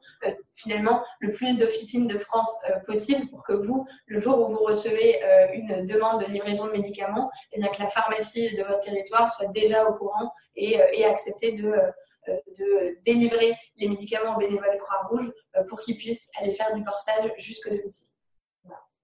finalement, 0.53 1.03
le 1.19 1.31
plus 1.31 1.57
d'officines 1.57 2.07
de 2.07 2.19
France 2.19 2.63
possible 2.85 3.27
pour 3.29 3.43
que 3.43 3.53
vous, 3.53 3.87
le 4.05 4.19
jour 4.19 4.39
où 4.39 4.53
vous 4.53 4.63
recevez 4.63 5.19
une 5.53 5.87
demande 5.87 6.21
de 6.21 6.27
livraison 6.27 6.67
de 6.67 6.71
médicaments, 6.71 7.31
eh 7.51 7.59
bien 7.59 7.69
que 7.69 7.81
la 7.81 7.87
pharmacie 7.87 8.55
de 8.55 8.63
votre 8.63 8.79
territoire 8.81 9.33
soit 9.33 9.47
déjà 9.47 9.87
au 9.89 9.95
courant 9.95 10.31
et, 10.55 10.77
et 10.93 11.03
accepter 11.03 11.53
de 11.53 11.73
de 12.27 13.01
délivrer 13.03 13.55
les 13.77 13.89
médicaments 13.89 14.37
bénévoles 14.37 14.77
Croix-Rouge 14.77 15.31
pour 15.67 15.79
qu'ils 15.81 15.97
puissent 15.97 16.29
aller 16.39 16.51
faire 16.51 16.75
du 16.75 16.83
portage 16.83 17.31
jusqu'au 17.39 17.71
domicile. 17.71 18.10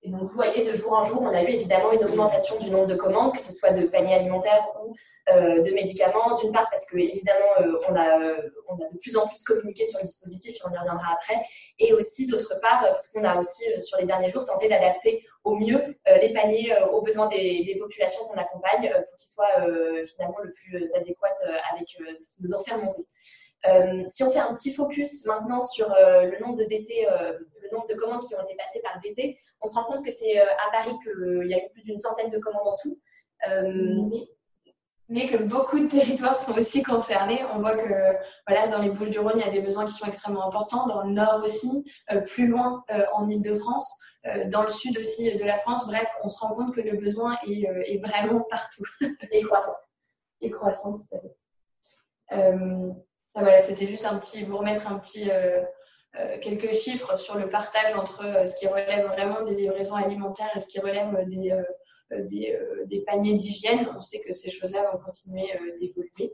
Et 0.07 0.09
donc, 0.09 0.21
vous 0.21 0.35
voyez, 0.35 0.63
de 0.63 0.71
jour 0.71 0.93
en 0.93 1.03
jour, 1.03 1.21
on 1.21 1.33
a 1.33 1.43
eu 1.43 1.49
évidemment 1.49 1.91
une 1.91 2.05
augmentation 2.05 2.57
du 2.59 2.71
nombre 2.71 2.85
de 2.85 2.95
commandes, 2.95 3.33
que 3.33 3.41
ce 3.41 3.51
soit 3.51 3.71
de 3.71 3.87
paniers 3.87 4.15
alimentaires 4.15 4.65
ou 4.81 4.95
euh, 5.29 5.61
de 5.61 5.71
médicaments. 5.71 6.33
D'une 6.35 6.53
part, 6.53 6.69
parce 6.69 6.85
que 6.85 6.97
évidemment, 6.97 7.39
euh, 7.59 7.77
on, 7.89 7.93
a, 7.93 8.17
euh, 8.17 8.49
on 8.69 8.75
a 8.75 8.89
de 8.89 8.97
plus 8.99 9.17
en 9.17 9.27
plus 9.27 9.43
communiqué 9.43 9.83
sur 9.83 9.99
le 9.99 10.05
dispositif, 10.05 10.55
et 10.55 10.61
on 10.65 10.71
y 10.71 10.77
reviendra 10.77 11.11
après. 11.11 11.35
Et 11.79 11.91
aussi, 11.91 12.25
d'autre 12.25 12.57
part, 12.61 12.79
parce 12.83 13.09
qu'on 13.09 13.25
a 13.25 13.37
aussi, 13.37 13.65
sur 13.81 13.97
les 13.97 14.05
derniers 14.05 14.29
jours, 14.29 14.45
tenté 14.45 14.69
d'adapter 14.69 15.25
au 15.43 15.55
mieux 15.55 15.97
les 16.21 16.31
paniers 16.33 16.73
aux 16.93 17.01
besoins 17.01 17.27
des, 17.27 17.65
des 17.65 17.75
populations 17.77 18.25
qu'on 18.27 18.37
accompagne 18.37 18.89
pour 18.89 19.17
qu'ils 19.17 19.29
soient 19.29 20.05
finalement 20.05 20.39
le 20.41 20.51
plus 20.51 20.93
adéquats 20.95 21.33
avec 21.73 21.89
ce 21.89 22.35
qui 22.35 22.43
nous 22.43 22.53
ont 22.53 22.63
fait 22.63 22.75
remonter. 22.75 23.05
Si 24.07 24.23
on 24.23 24.31
fait 24.31 24.39
un 24.39 24.53
petit 24.53 24.73
focus 24.73 25.25
maintenant 25.25 25.61
sur 25.61 25.89
le 25.89 26.39
nombre 26.39 26.57
de 26.57 26.63
DT, 26.63 27.05
le 27.05 27.75
nombre 27.75 27.87
de 27.87 27.95
commandes 27.95 28.23
qui 28.25 28.35
ont 28.35 28.43
été 28.43 28.55
passées 28.55 28.81
par 28.81 28.99
DT, 29.01 29.37
on 29.61 29.67
se 29.67 29.73
rend 29.75 29.83
compte 29.85 30.05
que 30.05 30.11
c'est 30.11 30.39
à 30.39 30.71
Paris 30.71 30.95
qu'il 31.03 31.47
y 31.47 31.53
a 31.53 31.57
eu 31.57 31.69
plus 31.73 31.83
d'une 31.83 31.97
centaine 31.97 32.29
de 32.29 32.39
commandes 32.39 32.67
en 32.67 32.75
tout. 32.81 32.99
Mais 33.41 34.29
mais 35.09 35.25
que 35.25 35.37
beaucoup 35.37 35.79
de 35.79 35.87
territoires 35.87 36.37
sont 36.37 36.57
aussi 36.57 36.83
concernés. 36.83 37.41
On 37.53 37.59
voit 37.59 37.77
que 37.77 38.17
voilà, 38.45 38.67
dans 38.67 38.79
les 38.81 38.89
Bouches-du-Rhône, 38.89 39.33
il 39.35 39.45
y 39.45 39.47
a 39.47 39.51
des 39.51 39.61
besoins 39.61 39.85
qui 39.85 39.93
sont 39.93 40.05
extrêmement 40.05 40.45
importants, 40.45 40.85
dans 40.87 41.03
le 41.03 41.11
nord 41.11 41.41
aussi, 41.45 41.89
euh, 42.11 42.19
plus 42.21 42.47
loin 42.47 42.83
euh, 42.91 43.05
en 43.13 43.29
Ile-de-France, 43.29 43.97
euh, 44.25 44.49
dans 44.49 44.63
le 44.63 44.69
sud 44.69 44.97
aussi 44.99 45.37
de 45.37 45.43
la 45.45 45.57
France. 45.59 45.87
Bref, 45.87 46.09
on 46.23 46.29
se 46.29 46.39
rend 46.39 46.55
compte 46.55 46.75
que 46.75 46.81
le 46.81 46.97
besoin 46.97 47.37
est, 47.47 47.63
est 47.85 48.01
vraiment 48.05 48.41
partout. 48.49 48.83
Et 49.31 49.41
croissant. 49.41 49.75
Et 50.41 50.51
croissant, 50.51 50.91
tout 50.91 51.15
à 51.15 51.19
fait. 51.19 53.06
Voilà, 53.41 53.61
c'était 53.61 53.87
juste 53.87 54.05
un 54.05 54.17
petit, 54.17 54.43
vous 54.43 54.57
remettre 54.57 54.91
un 54.91 54.99
petit, 54.99 55.29
quelques 56.41 56.73
chiffres 56.73 57.17
sur 57.17 57.37
le 57.37 57.49
partage 57.49 57.93
entre 57.95 58.23
ce 58.47 58.57
qui 58.57 58.67
relève 58.67 59.05
vraiment 59.07 59.43
des 59.43 59.55
livraisons 59.55 59.95
alimentaires 59.95 60.49
et 60.55 60.59
ce 60.59 60.67
qui 60.67 60.79
relève 60.79 61.27
des 61.27 61.53
euh, 62.13 62.17
euh, 62.19 62.85
des, 62.85 63.01
paniers 63.01 63.37
d'hygiène. 63.37 63.89
On 63.95 64.01
sait 64.01 64.21
que 64.21 64.31
ces 64.31 64.49
choses-là 64.49 64.89
vont 64.91 64.99
continuer 64.99 65.49
euh, 65.55 65.77
d'évoluer. 65.77 66.33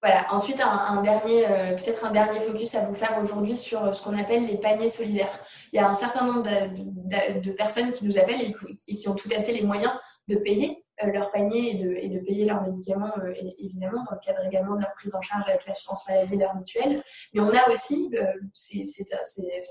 Voilà. 0.00 0.32
Ensuite, 0.32 0.60
un, 0.60 1.02
dernier, 1.02 1.46
peut-être 1.76 2.04
un 2.04 2.12
dernier 2.12 2.38
focus 2.38 2.76
à 2.76 2.86
vous 2.86 2.94
faire 2.94 3.18
aujourd'hui 3.20 3.56
sur 3.56 3.92
ce 3.92 4.04
qu'on 4.04 4.16
appelle 4.16 4.46
les 4.46 4.58
paniers 4.58 4.90
solidaires. 4.90 5.44
Il 5.72 5.76
y 5.76 5.78
a 5.80 5.88
un 5.88 5.94
certain 5.94 6.26
nombre 6.26 6.42
de, 6.44 7.50
personnes 7.52 7.90
qui 7.90 8.04
nous 8.04 8.16
appellent 8.16 8.54
et, 8.86 8.94
qui 8.94 9.08
ont 9.08 9.14
tout 9.14 9.30
à 9.36 9.42
fait 9.42 9.52
les 9.52 9.62
moyens 9.62 9.92
de 10.28 10.36
payer 10.36 10.70
euh, 10.70 10.85
leur 11.04 11.30
panier 11.30 11.72
et 11.72 11.84
de, 11.84 11.90
et 11.94 12.08
de, 12.08 12.18
payer 12.20 12.46
leurs 12.46 12.62
médicaments, 12.62 13.12
euh, 13.18 13.32
évidemment, 13.58 14.04
dans 14.04 14.12
le 14.12 14.20
cadre 14.24 14.44
également 14.46 14.76
de 14.76 14.80
leur 14.80 14.94
prise 14.94 15.14
en 15.14 15.20
charge 15.20 15.48
avec 15.48 15.66
l'assurance 15.66 16.08
maladie, 16.08 16.36
leur 16.36 16.54
mutuelle. 16.56 17.02
Mais 17.34 17.40
on 17.40 17.50
a 17.50 17.70
aussi, 17.70 18.10
euh, 18.18 18.24
c'est 18.52 19.04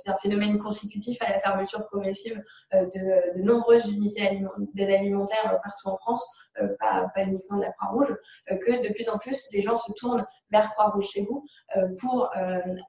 un 0.07 0.15
phénomène 0.21 0.59
consécutif 0.59 1.21
à 1.21 1.31
la 1.31 1.39
fermeture 1.39 1.85
progressive 1.87 2.41
de, 2.73 3.37
de 3.37 3.43
nombreuses 3.43 3.89
unités 3.91 4.41
d'aide 4.73 4.89
alimentaire 4.89 5.59
partout 5.63 5.89
en 5.89 5.97
France, 5.97 6.27
pas, 6.79 7.09
pas, 7.13 7.23
uniquement 7.23 7.57
de 7.57 7.63
la 7.63 7.71
Croix-Rouge, 7.71 8.15
que 8.47 8.87
de 8.87 8.93
plus 8.93 9.09
en 9.09 9.17
plus, 9.17 9.47
les 9.51 9.61
gens 9.61 9.77
se 9.77 9.91
tournent 9.93 10.25
vers 10.51 10.71
Croix-Rouge 10.73 11.07
chez 11.07 11.21
vous 11.23 11.45
pour 11.99 12.31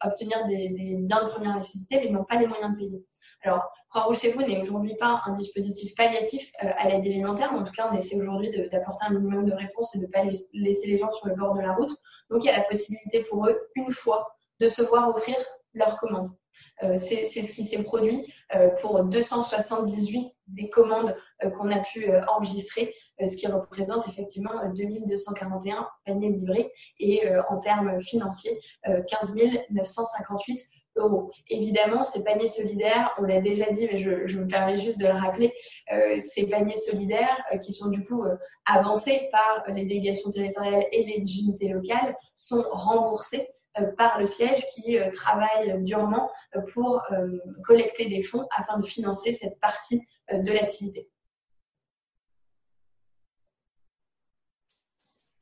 obtenir 0.02 0.47
des, 0.47 0.69
des 0.71 0.97
biens 1.00 1.25
de 1.25 1.31
première 1.31 1.55
nécessité, 1.55 2.00
mais 2.00 2.11
n'ont 2.11 2.25
pas 2.25 2.37
les 2.37 2.47
moyens 2.47 2.73
de 2.73 2.76
payer. 2.76 3.05
Alors, 3.43 3.71
Croix-Rouge 3.90 4.21
chez 4.21 4.33
vous 4.33 4.43
n'est 4.43 4.61
aujourd'hui 4.61 4.97
pas 4.97 5.23
un 5.26 5.33
dispositif 5.37 5.95
palliatif 5.95 6.52
euh, 6.62 6.69
à 6.76 6.88
l'aide 6.88 7.07
alimentaire, 7.07 7.52
en 7.52 7.62
tout 7.62 7.73
cas, 7.73 7.88
on 7.93 7.97
essaie 7.97 8.16
aujourd'hui 8.16 8.50
d'apporter 8.71 9.07
un 9.07 9.14
minimum 9.14 9.47
de 9.47 9.55
réponses 9.55 9.95
et 9.95 9.99
de 9.99 10.07
ne 10.07 10.11
pas 10.11 10.25
laisser 10.52 10.87
les 10.87 10.99
gens 10.99 11.11
sur 11.12 11.28
le 11.28 11.35
bord 11.35 11.55
de 11.55 11.61
la 11.61 11.73
route. 11.73 11.93
Donc, 12.31 12.45
il 12.45 12.47
y 12.47 12.50
a 12.50 12.59
la 12.59 12.64
possibilité 12.64 13.23
pour 13.28 13.47
eux, 13.47 13.69
une 13.75 13.93
fois, 13.93 14.37
de 14.61 14.69
se 14.69 14.83
voir 14.83 15.09
offrir 15.09 15.37
leur 15.75 15.99
commande. 15.99 16.31
Euh, 16.83 16.97
c'est 16.99 17.25
ce 17.25 17.52
qui 17.52 17.64
s'est 17.64 17.83
produit 17.83 18.23
euh, 18.55 18.71
pour 18.81 19.02
278 19.05 20.33
des 20.49 20.71
commandes 20.71 21.14
qu'on 21.57 21.71
a 21.71 21.81
pu 21.81 22.09
enregistrer, 22.28 22.95
ce 23.19 23.37
qui 23.37 23.47
représente 23.47 24.07
effectivement 24.09 24.52
2241 24.75 25.88
paniers 26.05 26.28
livrés 26.28 26.71
et 27.00 27.23
en 27.50 27.59
termes 27.59 28.00
financiers, 28.00 28.57
15 28.85 29.37
958 29.71 30.61
Évidemment, 31.49 32.05
ces 32.05 32.25
paniers 32.25 32.49
solidaires, 32.49 33.15
on 33.19 33.23
l'a 33.23 33.41
déjà 33.41 33.71
dit, 33.71 33.88
mais 33.91 34.00
je, 34.00 34.38
me 34.38 34.47
permets 34.47 34.76
juste 34.76 34.99
de 34.99 35.07
le 35.07 35.12
rappeler, 35.12 35.53
euh, 35.93 36.21
ces 36.21 36.47
paniers 36.47 36.76
solidaires 36.76 37.37
euh, 37.53 37.59
qui 37.59 37.73
sont 37.73 37.88
du 37.88 38.03
coup 38.03 38.25
euh, 38.25 38.37
avancés 38.65 39.29
par 39.31 39.65
les 39.69 39.85
délégations 39.85 40.31
territoriales 40.31 40.87
et 40.93 41.05
les 41.05 41.38
unités 41.41 41.69
locales 41.69 42.17
sont 42.35 42.65
remboursés 42.71 43.49
par 43.99 44.19
le 44.19 44.25
siège 44.25 44.65
qui 44.75 44.97
travaille 45.12 45.83
durement 45.83 46.31
pour 46.73 47.03
collecter 47.62 48.09
des 48.09 48.23
fonds 48.23 48.47
afin 48.57 48.79
de 48.79 48.87
financer 48.87 49.35
cette 49.35 49.61
partie 49.61 50.00
de 50.33 50.50
l'activité. 50.50 51.11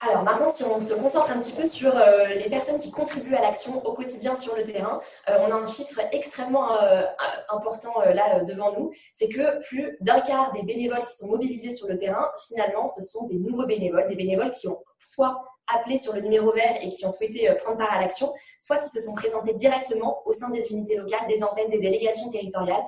Alors 0.06 0.22
maintenant, 0.22 0.50
si 0.50 0.62
on 0.64 0.80
se 0.80 0.92
concentre 0.92 1.30
un 1.30 1.40
petit 1.40 1.52
peu 1.52 1.64
sur 1.64 1.96
euh, 1.96 2.26
les 2.26 2.50
personnes 2.50 2.78
qui 2.78 2.90
contribuent 2.90 3.36
à 3.36 3.40
l'action 3.40 3.82
au 3.86 3.94
quotidien 3.94 4.36
sur 4.36 4.54
le 4.54 4.64
terrain, 4.64 5.00
euh, 5.30 5.38
on 5.40 5.50
a 5.50 5.54
un 5.54 5.66
chiffre 5.66 5.98
extrêmement 6.12 6.78
euh, 6.82 7.04
important 7.48 8.00
là 8.14 8.40
devant 8.44 8.78
nous, 8.78 8.92
c'est 9.14 9.28
que 9.28 9.64
plus 9.66 9.96
d'un 10.00 10.20
quart 10.20 10.52
des 10.52 10.62
bénévoles 10.62 11.04
qui 11.04 11.16
sont 11.16 11.28
mobilisés 11.28 11.70
sur 11.70 11.88
le 11.88 11.96
terrain, 11.96 12.30
finalement, 12.46 12.86
ce 12.88 13.00
sont 13.00 13.26
des 13.28 13.38
nouveaux 13.38 13.64
bénévoles, 13.64 14.06
des 14.08 14.16
bénévoles 14.16 14.50
qui 14.50 14.68
ont 14.68 14.82
soit 15.00 15.42
appelé 15.74 15.96
sur 15.96 16.12
le 16.12 16.20
numéro 16.20 16.52
vert 16.52 16.76
et 16.82 16.90
qui 16.90 17.06
ont 17.06 17.08
souhaité 17.08 17.50
prendre 17.62 17.78
part 17.78 17.92
à 17.92 18.00
l'action, 18.00 18.34
soit 18.60 18.76
qui 18.76 18.88
se 18.88 19.00
sont 19.00 19.14
présentés 19.14 19.54
directement 19.54 20.20
au 20.26 20.34
sein 20.34 20.50
des 20.50 20.70
unités 20.70 20.96
locales, 20.96 21.26
des 21.28 21.42
antennes, 21.42 21.70
des 21.70 21.80
délégations 21.80 22.28
territoriales 22.30 22.84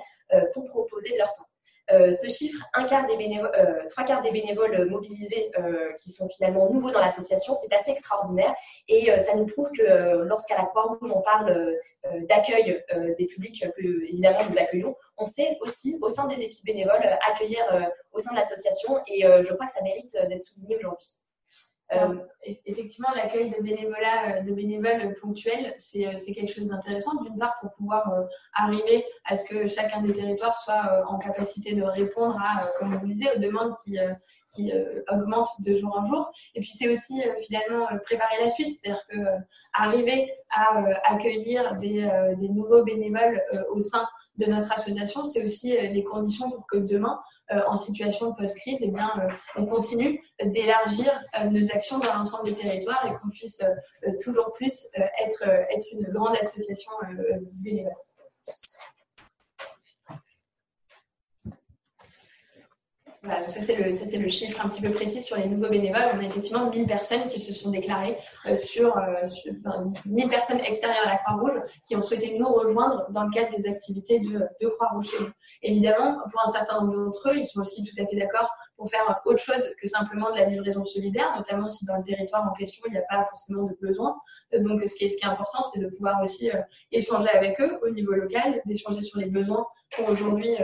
pour 0.53 0.65
proposer 0.65 1.17
leur 1.17 1.33
temps. 1.33 1.45
Euh, 1.91 2.11
ce 2.11 2.27
chiffre, 2.29 2.61
un 2.73 2.83
quart 2.85 3.07
des 3.07 3.15
bénévoles, 3.15 3.51
euh, 3.55 3.87
trois 3.89 4.03
quarts 4.03 4.21
des 4.21 4.31
bénévoles 4.31 4.89
mobilisés 4.89 5.51
euh, 5.57 5.93
qui 5.93 6.09
sont 6.09 6.27
finalement 6.27 6.69
nouveaux 6.69 6.91
dans 6.91 6.99
l'association, 6.99 7.55
c'est 7.55 7.73
assez 7.73 7.91
extraordinaire 7.91 8.53
et 8.89 9.17
ça 9.19 9.35
nous 9.35 9.45
prouve 9.45 9.69
que 9.71 10.23
lorsqu'à 10.23 10.57
la 10.57 10.65
Croix-Rouge 10.65 11.11
on 11.13 11.21
parle 11.21 11.75
d'accueil 12.27 12.83
des 13.17 13.25
publics 13.25 13.65
que 13.75 14.03
évidemment 14.09 14.39
nous 14.49 14.57
accueillons, 14.57 14.95
on 15.17 15.25
sait 15.25 15.57
aussi 15.61 15.97
au 16.01 16.09
sein 16.09 16.27
des 16.27 16.41
équipes 16.41 16.65
bénévoles 16.65 17.17
accueillir 17.29 17.63
au 18.11 18.19
sein 18.19 18.31
de 18.31 18.37
l'association 18.37 18.99
et 19.07 19.21
je 19.23 19.53
crois 19.53 19.65
que 19.65 19.73
ça 19.73 19.83
mérite 19.83 20.17
d'être 20.29 20.41
souligné 20.41 20.77
aujourd'hui. 20.77 21.09
Euh, 21.93 22.15
effectivement, 22.65 23.09
l'accueil 23.15 23.49
de 23.49 23.55
euh, 23.57 24.53
bénévoles 24.53 25.15
ponctuels, 25.21 25.67
euh, 25.67 26.13
c'est 26.17 26.33
quelque 26.33 26.51
chose 26.51 26.67
d'intéressant. 26.67 27.21
D'une 27.23 27.37
part, 27.37 27.55
pour 27.61 27.71
pouvoir 27.71 28.11
arriver 28.53 29.05
à 29.25 29.37
ce 29.37 29.45
que 29.47 29.67
chacun 29.67 30.01
des 30.01 30.13
territoires 30.13 30.59
soit 30.59 31.05
en 31.07 31.17
capacité 31.17 31.75
de 31.75 31.83
répondre 31.83 32.37
à, 32.41 32.67
comme 32.79 32.93
vous 32.95 33.05
le 33.05 33.13
disiez, 33.13 33.29
aux 33.35 33.39
demandes 33.39 33.73
qui, 33.83 34.71
augmentent 35.09 35.61
de 35.61 35.75
jour 35.75 35.95
en 35.97 36.05
jour. 36.05 36.31
Et 36.55 36.61
puis, 36.61 36.71
c'est 36.71 36.89
aussi 36.89 37.21
finalement 37.45 37.87
préparer 38.05 38.35
la 38.41 38.49
suite, 38.49 38.75
c'est-à-dire 38.77 39.05
que 39.07 39.17
arriver 39.73 40.33
à 40.51 40.83
accueillir 41.05 41.69
des, 41.75 42.09
nouveaux 42.49 42.83
bénévoles 42.83 43.41
au 43.71 43.81
sein 43.81 44.07
de 44.37 44.45
notre 44.45 44.71
association, 44.71 45.23
c'est 45.23 45.43
aussi 45.43 45.69
les 45.69 46.03
conditions 46.03 46.49
pour 46.49 46.65
que 46.67 46.77
demain, 46.77 47.19
euh, 47.51 47.61
en 47.67 47.77
situation 47.77 48.33
post-crise, 48.33 48.79
eh 48.81 48.91
bien, 48.91 49.09
euh, 49.19 49.29
on 49.55 49.65
continue 49.65 50.21
d'élargir 50.43 51.09
euh, 51.39 51.45
nos 51.45 51.65
actions 51.71 51.97
dans 51.97 52.13
l'ensemble 52.13 52.43
des 52.43 52.55
territoires 52.55 53.05
et 53.07 53.17
qu'on 53.17 53.29
puisse 53.29 53.63
toujours 54.21 54.51
plus 54.51 54.87
être, 55.23 55.43
une 55.93 56.11
grande 56.11 56.35
association 56.41 56.91
bénévole. 57.63 57.93
Voilà, 63.27 63.41
donc 63.41 63.51
ça 63.51 63.59
c'est 63.59 64.17
le, 64.17 64.29
chiffre 64.29 64.65
un 64.65 64.69
petit 64.69 64.81
peu 64.81 64.91
précis 64.91 65.21
sur 65.21 65.35
les 65.35 65.47
nouveaux 65.47 65.67
bénévoles. 65.69 66.07
On 66.13 66.19
a 66.19 66.23
effectivement 66.23 66.69
1000 66.69 66.87
personnes 66.87 67.25
qui 67.25 67.41
se 67.41 67.53
sont 67.53 67.71
déclarées 67.71 68.17
sur, 68.57 68.97
1000 70.05 70.29
personnes 70.29 70.61
extérieures 70.61 71.05
à 71.05 71.09
la 71.09 71.17
Croix-Rouge 71.17 71.59
qui 71.85 71.97
ont 71.97 72.01
souhaité 72.01 72.37
nous 72.39 72.47
rejoindre 72.47 73.05
dans 73.11 73.23
le 73.23 73.31
cadre 73.31 73.53
des 73.53 73.67
activités 73.67 74.21
de, 74.21 74.47
Croix-Rouge. 74.69 75.33
Évidemment, 75.61 76.19
pour 76.31 76.41
un 76.45 76.47
certain 76.47 76.79
nombre 76.79 76.95
d'entre 76.95 77.29
eux, 77.29 77.37
ils 77.37 77.45
sont 77.45 77.59
aussi 77.59 77.83
tout 77.83 78.01
à 78.01 78.05
fait 78.05 78.15
d'accord 78.15 78.49
pour 78.77 78.89
faire 78.89 79.21
autre 79.25 79.39
chose 79.39 79.75
que 79.81 79.89
simplement 79.89 80.31
de 80.31 80.37
la 80.37 80.45
livraison 80.45 80.85
solidaire, 80.85 81.33
notamment 81.35 81.67
si 81.67 81.83
dans 81.85 81.97
le 81.97 82.03
territoire 82.03 82.47
en 82.49 82.53
question, 82.53 82.83
il 82.87 82.91
n'y 82.91 82.97
a 82.97 83.05
pas 83.09 83.27
forcément 83.29 83.63
de 83.63 83.75
besoin. 83.81 84.15
Euh, 84.53 84.63
donc, 84.63 84.87
ce 84.87 84.95
qui 84.95 85.05
est, 85.05 85.25
important, 85.25 85.63
c'est 85.63 85.79
de 85.79 85.87
pouvoir 85.87 86.21
aussi 86.23 86.49
euh, 86.51 86.61
échanger 86.91 87.29
avec 87.29 87.59
eux 87.59 87.79
au 87.81 87.89
niveau 87.89 88.13
local, 88.13 88.61
d'échanger 88.65 89.01
sur 89.01 89.19
les 89.19 89.29
besoins 89.29 89.65
pour 89.95 90.09
aujourd'hui 90.09 90.55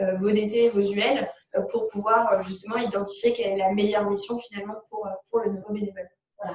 euh, 0.00 0.16
vos 0.16 0.30
DT, 0.30 0.70
vos 0.70 0.80
UL, 0.80 1.26
pour 1.70 1.88
pouvoir 1.88 2.42
justement 2.42 2.76
identifier 2.76 3.32
quelle 3.32 3.52
est 3.52 3.56
la 3.56 3.72
meilleure 3.72 4.08
mission 4.10 4.38
finalement 4.38 4.76
pour, 4.88 5.08
pour 5.30 5.40
le 5.40 5.52
nouveau 5.52 5.72
bénévole. 5.72 6.08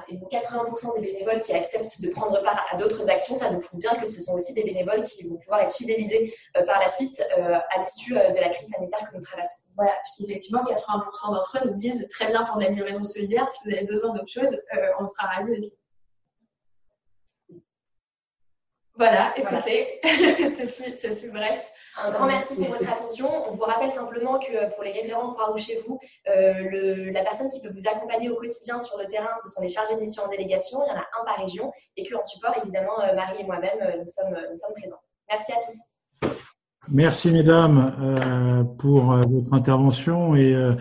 Et 0.08 0.16
80% 0.16 0.98
des 0.98 1.12
bénévoles 1.12 1.40
qui 1.40 1.52
acceptent 1.52 2.00
de 2.00 2.08
prendre 2.08 2.42
part 2.42 2.66
à 2.70 2.76
d'autres 2.76 3.10
actions, 3.10 3.34
ça 3.34 3.50
nous 3.50 3.60
prouve 3.60 3.80
bien 3.80 3.94
que 3.96 4.06
ce 4.06 4.22
sont 4.22 4.32
aussi 4.32 4.54
des 4.54 4.64
bénévoles 4.64 5.02
qui 5.02 5.28
vont 5.28 5.36
pouvoir 5.36 5.60
être 5.60 5.74
fidélisés 5.74 6.34
euh, 6.56 6.64
par 6.64 6.80
la 6.80 6.88
suite 6.88 7.22
euh, 7.36 7.58
à 7.58 7.80
l'issue 7.80 8.16
euh, 8.16 8.30
de 8.30 8.40
la 8.40 8.48
crise 8.48 8.70
sanitaire 8.70 9.10
que 9.10 9.16
nous 9.16 9.22
traversons. 9.22 9.64
Voilà, 9.76 9.92
effectivement, 10.26 10.64
80% 10.64 11.34
d'entre 11.34 11.58
eux 11.58 11.68
nous 11.68 11.76
disent 11.76 12.08
très 12.08 12.28
bien 12.28 12.44
pour 12.44 12.58
la 12.58 12.70
livraison 12.70 13.04
solidaire, 13.04 13.50
si 13.50 13.58
vous 13.64 13.76
avez 13.76 13.84
besoin 13.84 14.14
d'autre 14.14 14.28
chose, 14.28 14.58
on 14.98 15.06
sera 15.06 15.26
ravis 15.28 15.52
aussi. 15.58 15.74
Voilà, 18.96 19.34
écoutez, 19.36 20.00
ce, 20.04 21.14
fut, 21.14 21.30
bref. 21.30 21.73
Un 21.96 22.10
grand 22.10 22.26
merci 22.26 22.56
pour 22.56 22.66
votre 22.66 22.90
attention. 22.90 23.28
On 23.48 23.52
vous 23.52 23.62
rappelle 23.62 23.90
simplement 23.90 24.38
que 24.38 24.74
pour 24.74 24.84
les 24.84 24.92
référents 24.92 25.32
Croix-Rouge 25.32 25.62
chez 25.62 25.80
vous, 25.86 26.00
euh, 26.28 27.10
la 27.12 27.22
personne 27.22 27.50
qui 27.50 27.60
peut 27.60 27.72
vous 27.72 27.88
accompagner 27.88 28.28
au 28.30 28.36
quotidien 28.36 28.78
sur 28.78 28.98
le 28.98 29.06
terrain, 29.06 29.30
ce 29.42 29.48
sont 29.48 29.62
les 29.62 29.68
chargés 29.68 29.94
de 29.94 30.00
mission 30.00 30.24
en 30.24 30.28
délégation. 30.28 30.80
Il 30.84 30.88
y 30.88 30.92
en 30.92 31.00
a 31.00 31.06
un 31.20 31.24
par 31.24 31.38
région 31.38 31.72
et 31.96 32.08
qu'en 32.08 32.22
support, 32.22 32.54
évidemment, 32.62 33.00
euh, 33.00 33.14
Marie 33.14 33.40
et 33.40 33.44
moi-même, 33.44 33.80
euh, 33.80 33.98
nous, 33.98 34.06
sommes, 34.06 34.36
nous 34.50 34.56
sommes 34.56 34.74
présents. 34.74 35.00
Merci 35.28 35.52
à 35.52 35.56
tous. 35.56 35.94
Merci 36.90 37.30
mesdames 37.30 37.94
euh, 38.00 38.62
pour 38.78 39.12
euh, 39.12 39.22
votre 39.26 39.54
intervention 39.54 40.36
et 40.36 40.54
euh, 40.54 40.74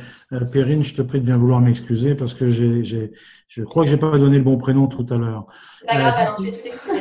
Perrine, 0.52 0.84
je 0.84 0.96
te 0.96 1.02
prie 1.02 1.22
de 1.22 1.26
bien 1.26 1.38
vouloir 1.38 1.62
m'excuser 1.62 2.14
parce 2.14 2.34
que 2.34 2.52
je 2.52 3.64
crois 3.64 3.86
que 3.86 3.90
j'ai 3.90 3.98
pas 3.98 4.18
donné 4.18 4.38
le 4.38 4.44
bon 4.44 4.58
prénom 4.58 4.88
tout 4.88 5.06
à 5.10 5.16
l'heure. 5.16 5.46
Pas 5.88 5.98
grave, 5.98 6.14
alors 6.18 6.36
tu 6.36 6.48
es 6.48 6.52
tout 6.52 6.68
excusé. 6.68 7.00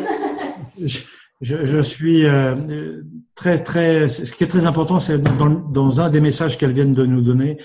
Je, 1.42 1.66
je, 1.66 1.82
suis 1.82 2.24
très 3.34 3.58
très. 3.58 4.08
Ce 4.08 4.32
qui 4.32 4.44
est 4.44 4.46
très 4.46 4.64
important, 4.64 5.00
c'est 5.00 5.18
dans, 5.18 5.50
dans 5.50 6.00
un 6.00 6.08
des 6.08 6.20
messages 6.20 6.56
qu'elles 6.56 6.72
viennent 6.72 6.94
de 6.94 7.04
nous 7.04 7.20
donner, 7.20 7.58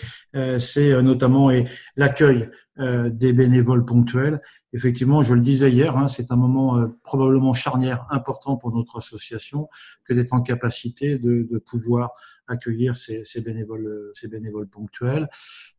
c'est 0.58 1.02
notamment 1.02 1.50
l'accueil 1.96 2.50
des 2.78 3.34
bénévoles 3.34 3.86
ponctuels 3.86 4.42
effectivement, 4.74 5.22
je 5.22 5.34
le 5.34 5.42
disais 5.42 5.72
hier, 5.72 5.98
hein, 5.98 6.08
c'est 6.08 6.32
un 6.32 6.36
moment 6.36 6.78
euh, 6.78 6.88
probablement 7.04 7.54
charnière, 7.54 8.06
important 8.10 8.56
pour 8.58 8.74
notre 8.74 8.98
association, 8.98 9.70
que 10.06 10.14
d'être 10.14 10.34
en 10.34 10.42
capacité 10.42 11.18
de, 11.18 11.48
de 11.50 11.58
pouvoir 11.58 12.12
accueillir 12.48 12.96
ces, 12.98 13.24
ces, 13.24 13.42
bénévoles, 13.42 14.12
ces 14.14 14.28
bénévoles 14.28 14.68
ponctuels. 14.68 15.28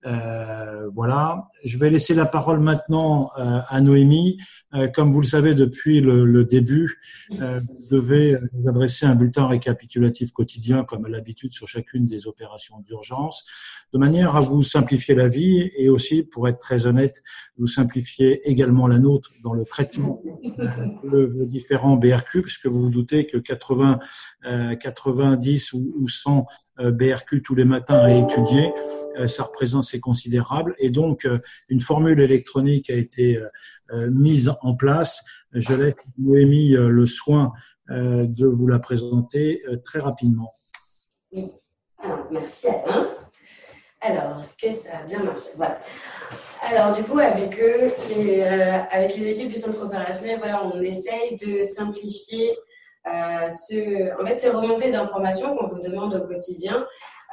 Euh, 0.07 0.89
voilà. 0.95 1.49
Je 1.65 1.79
vais 1.79 1.91
laisser 1.91 2.15
la 2.15 2.27
parole 2.27 2.61
maintenant 2.61 3.31
euh, 3.39 3.61
à 3.69 3.81
Noémie. 3.81 4.39
Euh, 4.75 4.89
comme 4.89 5.11
vous 5.11 5.21
le 5.21 5.27
savez 5.27 5.55
depuis 5.55 6.01
le, 6.01 6.25
le 6.25 6.45
début, 6.45 7.01
euh, 7.41 7.61
vous 7.61 7.97
devez 7.97 8.37
nous 8.53 8.69
adresser 8.69 9.07
un 9.07 9.15
bulletin 9.15 9.47
récapitulatif 9.47 10.33
quotidien, 10.33 10.85
comme 10.85 11.05
à 11.05 11.09
l'habitude 11.09 11.53
sur 11.53 11.67
chacune 11.67 12.07
des 12.07 12.27
opérations 12.27 12.81
d'urgence, 12.81 13.45
de 13.93 13.99
manière 13.99 14.37
à 14.37 14.41
vous 14.41 14.63
simplifier 14.63 15.15
la 15.15 15.29
vie 15.29 15.71
et 15.77 15.89
aussi, 15.89 16.23
pour 16.23 16.49
être 16.49 16.59
très 16.59 16.87
honnête, 16.87 17.23
vous 17.57 17.67
simplifier 17.67 18.49
également 18.49 18.87
la 18.87 18.99
nôtre 18.99 19.33
dans 19.43 19.55
le 19.55 19.65
traitement 19.65 20.23
de 21.05 21.25
vos 21.25 21.45
différents 21.45 21.97
BRQ, 21.97 22.43
puisque 22.43 22.67
vous 22.67 22.83
vous 22.83 22.91
doutez 22.91 23.27
que 23.27 23.39
80, 23.39 23.99
90 24.81 25.73
ou, 25.73 25.93
ou 25.99 26.09
100 26.09 26.39
euh, 26.39 26.43
BRQ 26.79 27.43
tous 27.43 27.55
les 27.55 27.65
matins 27.65 27.99
à 27.99 28.13
étudier, 28.13 28.73
euh, 29.19 29.27
ça 29.27 29.45
représente, 29.45 29.85
c'est 29.85 30.01
considérable. 30.01 30.75
Et 30.79 30.91
donc, 30.91 31.25
euh, 31.25 31.39
une 31.69 31.81
formule 31.81 32.21
électronique 32.21 32.91
a 32.91 32.95
été 32.95 33.41
mise 34.11 34.53
en 34.61 34.75
place. 34.75 35.25
Je 35.53 35.73
laisse 35.73 35.95
Noémie 36.19 36.73
le 36.73 37.07
soin 37.07 37.53
de 37.89 38.47
vous 38.47 38.69
la 38.69 38.79
présenter 38.79 39.63
très 39.83 39.99
rapidement. 39.99 40.53
Oui, 41.33 41.47
alors 42.03 42.27
merci. 42.31 42.67
Alors, 44.03 44.41
est-ce 44.41 44.55
que 44.55 44.75
ça 44.75 44.99
a 44.99 45.03
bien 45.05 45.23
marché? 45.23 45.49
Voilà. 45.57 45.79
Alors, 46.61 46.95
du 46.95 47.03
coup, 47.03 47.19
avec 47.19 47.59
eux, 47.59 47.91
les, 48.15 48.43
avec 48.43 49.17
les 49.17 49.31
équipes 49.31 49.49
du 49.49 49.57
centre 49.59 49.83
opérationnel, 49.83 50.37
voilà, 50.39 50.67
on 50.67 50.83
essaye 50.83 51.39
de 51.39 51.63
simplifier 51.63 52.59
euh, 53.07 53.49
ce, 53.51 54.21
en 54.21 54.27
fait, 54.27 54.39
ces 54.39 54.51
remontées 54.51 54.91
d'informations 54.91 55.57
qu'on 55.57 55.69
vous 55.69 55.81
demande 55.81 56.15
au 56.15 56.27
quotidien. 56.27 56.87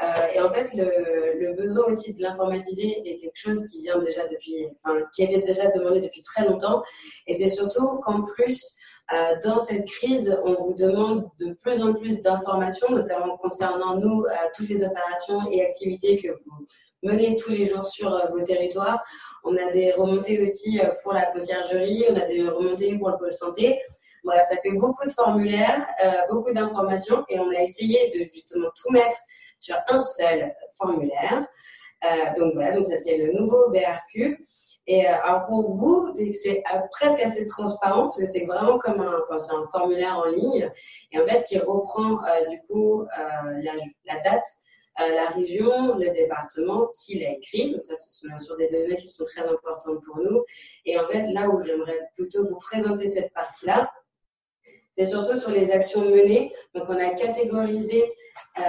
Euh, 0.04 0.06
et 0.34 0.42
en 0.42 0.50
fait, 0.50 0.74
le, 0.74 1.54
besoin 1.56 1.86
aussi 1.86 2.14
de 2.14 2.22
l'informatiser 2.22 3.02
est 3.06 3.18
quelque 3.18 3.38
chose 3.38 3.66
qui 3.70 3.80
vient 3.80 3.98
déjà 4.00 4.28
depuis, 4.28 4.68
qui 5.14 5.24
était 5.24 5.42
déjà 5.42 5.72
demandé 5.72 6.02
depuis 6.02 6.22
très 6.22 6.46
longtemps. 6.46 6.84
Et 7.28 7.36
c'est 7.36 7.50
surtout 7.50 8.00
qu'en 8.00 8.22
plus, 8.22 8.76
euh, 9.14 9.36
dans 9.44 9.58
cette 9.58 9.86
crise, 9.88 10.38
on 10.44 10.56
vous 10.56 10.74
demande 10.74 11.30
de 11.40 11.54
plus 11.54 11.82
en 11.82 11.94
plus 11.94 12.22
d'informations, 12.22 12.90
notamment 12.90 13.38
concernant 13.38 13.98
nous, 13.98 14.26
toutes 14.56 14.70
les 14.70 14.84
opérations 14.84 15.50
et 15.50 15.66
activités 15.66 16.18
que 16.18 16.32
vous 16.32 16.68
menez 17.04 17.36
tous 17.36 17.52
les 17.52 17.66
jours 17.66 17.86
sur 17.86 18.10
vos 18.32 18.42
territoires. 18.42 19.04
On 19.44 19.56
a 19.56 19.72
des 19.72 19.92
remontées 19.94 20.42
aussi 20.42 20.80
pour 21.04 21.14
la 21.14 21.28
conciergerie, 21.28 22.06
on 22.10 22.16
a 22.16 22.26
des 22.26 22.48
remontées 22.48 22.98
pour 22.98 23.10
le 23.10 23.18
pôle 23.18 23.34
santé. 23.34 23.80
Voilà, 24.26 24.42
ça 24.42 24.58
fait 24.58 24.72
beaucoup 24.72 25.06
de 25.06 25.12
formulaires, 25.12 25.86
euh, 26.04 26.12
beaucoup 26.32 26.52
d'informations 26.52 27.24
et 27.30 27.40
on 27.40 27.50
a 27.52 27.62
essayé 27.62 28.10
de 28.10 28.24
justement 28.34 28.70
tout 28.76 28.92
mettre 28.92 29.18
sur 29.60 29.76
un 29.88 30.00
seul 30.00 30.52
formulaire. 30.76 31.48
Euh, 32.04 32.34
donc 32.36 32.56
voilà, 32.56 32.74
donc 32.74 32.86
ça 32.86 32.98
c'est 32.98 33.18
le 33.18 33.34
nouveau 33.34 33.70
BRQ. 33.70 34.44
Et 34.88 35.08
euh, 35.08 35.22
alors 35.24 35.46
pour 35.46 35.70
vous, 35.70 36.12
c'est 36.42 36.64
presque 36.90 37.20
assez 37.22 37.46
transparent 37.46 38.06
parce 38.06 38.20
que 38.20 38.26
c'est 38.26 38.46
vraiment 38.46 38.80
comme 38.80 39.00
un, 39.00 39.22
enfin, 39.30 39.58
un 39.62 39.68
formulaire 39.68 40.18
en 40.18 40.26
ligne. 40.26 40.72
Et 41.12 41.20
en 41.20 41.26
fait, 41.28 41.46
il 41.52 41.60
reprend 41.60 42.20
du 42.50 42.60
coup 42.68 43.06
la, 43.14 43.74
la, 44.06 44.20
date, 44.22 44.46
la 44.98 45.30
région, 45.30 45.98
le 45.98 46.10
département 46.10 46.88
qu'il 46.96 47.24
a 47.24 47.32
écrit. 47.32 47.74
Donc 47.74 47.84
ça, 47.84 47.96
ce 47.96 48.28
sont 48.40 48.58
des 48.58 48.70
données 48.70 48.96
qui 48.96 49.08
sont 49.08 49.26
très 49.26 49.48
importantes 49.48 50.04
pour 50.04 50.18
nous. 50.18 50.44
Et 50.86 51.00
en 51.00 51.06
fait, 51.08 51.22
là 51.32 51.48
où 51.50 51.62
j'aimerais 51.62 52.10
plutôt 52.16 52.44
vous 52.44 52.58
présenter 52.58 53.08
cette 53.08 53.32
partie-là, 53.34 53.92
c'est 54.98 55.06
surtout 55.06 55.38
sur 55.38 55.52
les 55.52 55.72
actions 55.72 56.02
menées. 56.02 56.54
Donc, 56.74 56.86
on 56.90 56.98
a 56.98 57.10
catégorisé, 57.10 58.04
euh, 58.60 58.62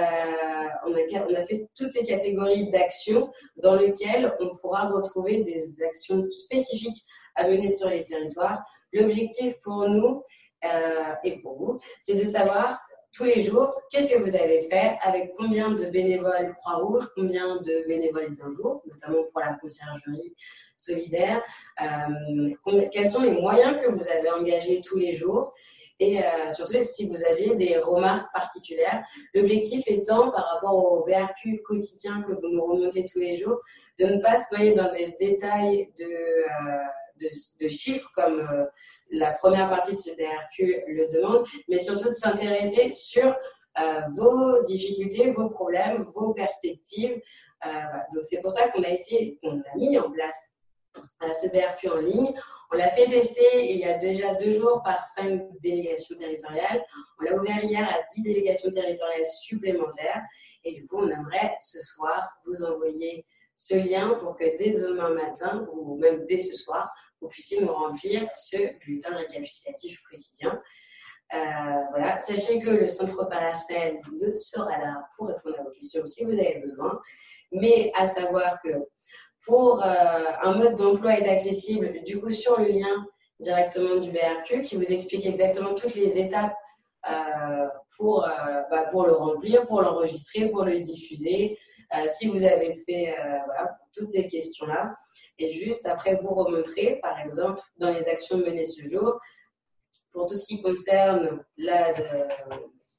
on, 0.85 0.93
a, 0.93 1.43
fait 1.43 1.69
toutes 1.75 1.91
ces 1.91 2.03
catégories 2.03 2.69
d'actions 2.69 3.31
dans 3.57 3.75
lesquelles 3.75 4.33
on 4.39 4.49
pourra 4.61 4.87
retrouver 4.89 5.43
des 5.43 5.83
actions 5.83 6.25
spécifiques 6.31 7.03
à 7.35 7.47
mener 7.47 7.71
sur 7.71 7.89
les 7.89 8.03
territoires. 8.03 8.61
L'objectif 8.93 9.55
pour 9.63 9.87
nous 9.87 10.23
euh, 10.65 11.13
et 11.23 11.39
pour 11.39 11.57
vous, 11.57 11.79
c'est 12.01 12.15
de 12.15 12.25
savoir 12.25 12.79
tous 13.13 13.23
les 13.23 13.41
jours 13.41 13.73
qu'est-ce 13.89 14.13
que 14.13 14.19
vous 14.19 14.35
avez 14.35 14.61
fait, 14.61 14.97
avec 15.01 15.33
combien 15.37 15.71
de 15.71 15.85
bénévoles 15.85 16.53
Croix-Rouge, 16.57 17.05
combien 17.15 17.57
de 17.57 17.87
bénévoles 17.87 18.35
d'un 18.35 18.51
jour, 18.51 18.83
notamment 18.85 19.23
pour 19.31 19.41
la 19.41 19.53
conciergerie 19.53 20.35
solidaire, 20.75 21.41
euh, 21.81 22.85
quels 22.91 23.09
sont 23.09 23.23
les 23.23 23.31
moyens 23.31 23.81
que 23.81 23.89
vous 23.89 24.07
avez 24.07 24.29
engagés 24.29 24.81
tous 24.81 24.97
les 24.97 25.13
jours 25.13 25.53
et 25.99 26.23
euh, 26.23 26.49
surtout 26.51 26.83
si 26.83 27.07
vous 27.07 27.23
aviez 27.23 27.55
des 27.55 27.77
remarques 27.77 28.31
particulières. 28.33 29.03
L'objectif 29.33 29.83
étant, 29.87 30.31
par 30.31 30.47
rapport 30.53 30.75
au 30.75 31.05
BRQ 31.05 31.61
quotidien 31.63 32.21
que 32.21 32.33
vous 32.33 32.49
nous 32.49 32.63
remontez 32.63 33.05
tous 33.05 33.19
les 33.19 33.35
jours, 33.35 33.59
de 33.99 34.05
ne 34.05 34.21
pas 34.21 34.37
se 34.37 34.55
noyer 34.55 34.73
dans 34.73 34.91
des 34.93 35.15
détails 35.19 35.91
de, 35.97 36.05
euh, 36.05 37.67
chiffres 37.67 38.11
comme 38.13 38.41
euh, 38.41 38.65
la 39.09 39.31
première 39.31 39.69
partie 39.69 39.93
de 39.93 39.99
ce 39.99 40.11
BRQ 40.11 40.83
le 40.87 41.07
demande, 41.07 41.47
mais 41.67 41.79
surtout 41.79 42.09
de 42.09 42.13
s'intéresser 42.13 42.89
sur 42.89 43.35
vos 44.15 44.63
difficultés, 44.63 45.31
vos 45.33 45.49
problèmes, 45.49 46.03
vos 46.15 46.33
perspectives. 46.33 47.21
Donc 48.11 48.23
c'est 48.23 48.41
pour 48.41 48.51
ça 48.51 48.69
qu'on 48.69 48.81
a 48.81 48.89
essayé, 48.89 49.37
qu'on 49.39 49.59
a 49.59 49.75
mis 49.75 49.99
en 49.99 50.09
place 50.09 50.56
ce 51.21 51.47
BRQ 51.49 51.89
en 51.89 51.97
ligne. 51.97 52.33
On 52.71 52.75
l'a 52.75 52.89
fait 52.89 53.07
tester 53.07 53.71
il 53.71 53.79
y 53.79 53.85
a 53.85 53.97
déjà 53.97 54.35
deux 54.35 54.51
jours 54.51 54.81
par 54.83 55.01
cinq 55.01 55.41
délégations 55.61 56.15
territoriales. 56.15 56.83
On 57.19 57.23
l'a 57.23 57.35
ouvert 57.35 57.63
hier 57.63 57.87
à 57.87 57.99
dix 58.13 58.21
délégations 58.21 58.71
territoriales 58.71 59.25
supplémentaires. 59.25 60.21
Et 60.63 60.73
du 60.73 60.85
coup, 60.85 60.97
on 60.97 61.09
aimerait 61.09 61.53
ce 61.63 61.81
soir 61.81 62.29
vous 62.45 62.63
envoyer 62.63 63.25
ce 63.55 63.75
lien 63.75 64.15
pour 64.19 64.35
que 64.35 64.57
dès 64.57 64.79
demain 64.81 65.09
matin, 65.09 65.65
ou 65.71 65.97
même 65.97 66.25
dès 66.25 66.37
ce 66.37 66.55
soir, 66.55 66.91
vous 67.21 67.29
puissiez 67.29 67.61
nous 67.61 67.73
remplir 67.73 68.29
ce 68.33 68.77
bulletin 68.79 69.15
récapitulatif 69.15 70.01
quotidien. 70.03 70.61
Euh, 71.33 71.37
voilà. 71.89 72.19
Sachez 72.19 72.59
que 72.59 72.69
le 72.69 72.87
centre 72.87 73.19
opérationnel 73.19 73.99
ne 74.21 74.31
sera 74.33 74.77
là 74.77 75.07
pour 75.15 75.27
répondre 75.27 75.59
à 75.59 75.63
vos 75.63 75.71
questions 75.71 76.05
si 76.05 76.23
vous 76.23 76.33
avez 76.33 76.59
besoin. 76.59 76.99
Mais 77.51 77.91
à 77.95 78.05
savoir 78.07 78.61
que 78.61 78.69
pour 79.45 79.83
euh, 79.83 80.23
un 80.41 80.53
mode 80.53 80.75
d'emploi 80.75 81.17
est 81.17 81.27
accessible 81.27 82.03
du 82.03 82.19
coup 82.19 82.29
sur 82.29 82.59
le 82.59 82.67
lien 82.67 83.05
directement 83.39 83.97
du 83.97 84.11
BRQ 84.11 84.61
qui 84.61 84.75
vous 84.75 84.91
explique 84.91 85.25
exactement 85.25 85.73
toutes 85.73 85.95
les 85.95 86.17
étapes 86.17 86.55
euh, 87.09 87.67
pour, 87.97 88.25
euh, 88.25 88.29
bah, 88.69 88.85
pour 88.91 89.05
le 89.05 89.13
remplir, 89.13 89.63
pour 89.63 89.81
l'enregistrer, 89.81 90.49
pour 90.49 90.65
le 90.65 90.79
diffuser. 90.79 91.57
si 92.07 92.27
vous 92.27 92.43
avez 92.43 92.73
fait 92.73 93.15
toutes 93.93 94.09
ces 94.09 94.27
questions-là, 94.27 94.93
et 95.39 95.47
juste 95.47 95.85
après 95.85 96.15
vous 96.15 96.33
remontrer, 96.33 96.99
par 97.01 97.17
exemple, 97.19 97.61
dans 97.77 97.91
les 97.91 98.05
actions 98.09 98.37
menées 98.37 98.65
ce 98.65 98.83
jour, 98.85 99.17
pour 100.11 100.27
tout 100.27 100.35
ce 100.35 100.45
qui 100.45 100.61
concerne 100.61 101.45
la, 101.57 101.93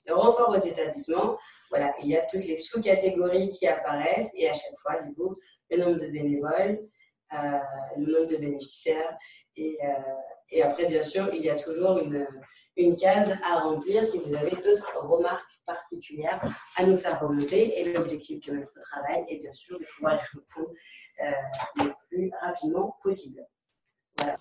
le 0.08 0.14
renfort 0.14 0.50
aux 0.50 0.66
établissements, 0.66 1.36
voilà, 1.70 1.92
il 2.02 2.08
y 2.08 2.16
a 2.16 2.24
toutes 2.24 2.44
les 2.44 2.56
sous-catégories 2.56 3.50
qui 3.50 3.66
apparaissent 3.66 4.30
et 4.34 4.48
à 4.48 4.52
chaque 4.52 4.78
fois, 4.78 5.02
du 5.02 5.14
coup, 5.14 5.34
le 5.70 5.78
nombre 5.78 6.00
de 6.00 6.06
bénévoles, 6.08 6.80
euh, 7.32 7.58
le 7.96 8.12
nombre 8.12 8.26
de 8.26 8.36
bénéficiaires. 8.36 9.18
Et, 9.56 9.78
euh, 9.82 9.88
et, 10.50 10.62
après, 10.62 10.86
bien 10.86 11.02
sûr, 11.02 11.32
il 11.34 11.42
y 11.42 11.50
a 11.50 11.56
toujours 11.56 11.98
une, 11.98 12.26
une 12.76 12.96
case 12.96 13.36
à 13.44 13.60
remplir 13.60 14.04
si 14.04 14.18
vous 14.18 14.34
avez 14.34 14.52
d'autres 14.56 14.98
remarques 15.02 15.50
particulières 15.66 16.40
à 16.76 16.84
nous 16.84 16.96
faire 16.96 17.20
remonter. 17.20 17.80
Et 17.80 17.92
l'objectif 17.92 18.46
de 18.46 18.54
notre 18.54 18.78
travail 18.80 19.24
est 19.28 19.38
bien 19.38 19.52
sûr 19.52 19.78
de 19.78 19.84
pouvoir 19.84 20.14
y 20.14 20.38
répondre 20.38 20.74
euh, 21.20 21.84
le 21.84 21.92
plus 22.08 22.30
rapidement 22.40 22.96
possible. 23.02 23.44
Voilà. 24.16 24.38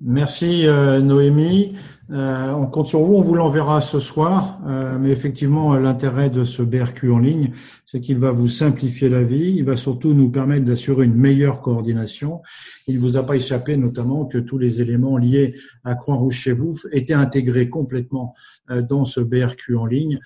Merci 0.00 0.66
Noémie. 0.66 1.74
Euh, 2.10 2.52
on 2.52 2.66
compte 2.66 2.86
sur 2.86 3.00
vous, 3.00 3.16
on 3.16 3.20
vous 3.20 3.34
l'enverra 3.34 3.80
ce 3.80 4.00
soir. 4.00 4.60
Euh, 4.66 4.98
mais 4.98 5.10
effectivement, 5.10 5.74
l'intérêt 5.74 6.30
de 6.30 6.44
ce 6.44 6.62
BRQ 6.62 7.10
en 7.10 7.18
ligne, 7.18 7.52
c'est 7.84 8.00
qu'il 8.00 8.18
va 8.18 8.30
vous 8.30 8.48
simplifier 8.48 9.08
la 9.08 9.22
vie. 9.22 9.54
Il 9.56 9.64
va 9.64 9.76
surtout 9.76 10.14
nous 10.14 10.30
permettre 10.30 10.64
d'assurer 10.64 11.04
une 11.04 11.14
meilleure 11.14 11.60
coordination. 11.60 12.40
Il 12.86 12.96
ne 12.96 13.00
vous 13.00 13.16
a 13.18 13.26
pas 13.26 13.36
échappé 13.36 13.76
notamment 13.76 14.24
que 14.24 14.38
tous 14.38 14.56
les 14.56 14.80
éléments 14.80 15.18
liés 15.18 15.54
à 15.84 15.94
Croix-Rouge 15.94 16.34
chez 16.34 16.52
vous 16.52 16.78
étaient 16.92 17.14
intégrés 17.14 17.68
complètement 17.68 18.34
euh, 18.70 18.80
dans 18.80 19.04
ce 19.04 19.20
BRQ 19.20 19.76
en 19.76 19.86
ligne, 19.86 20.20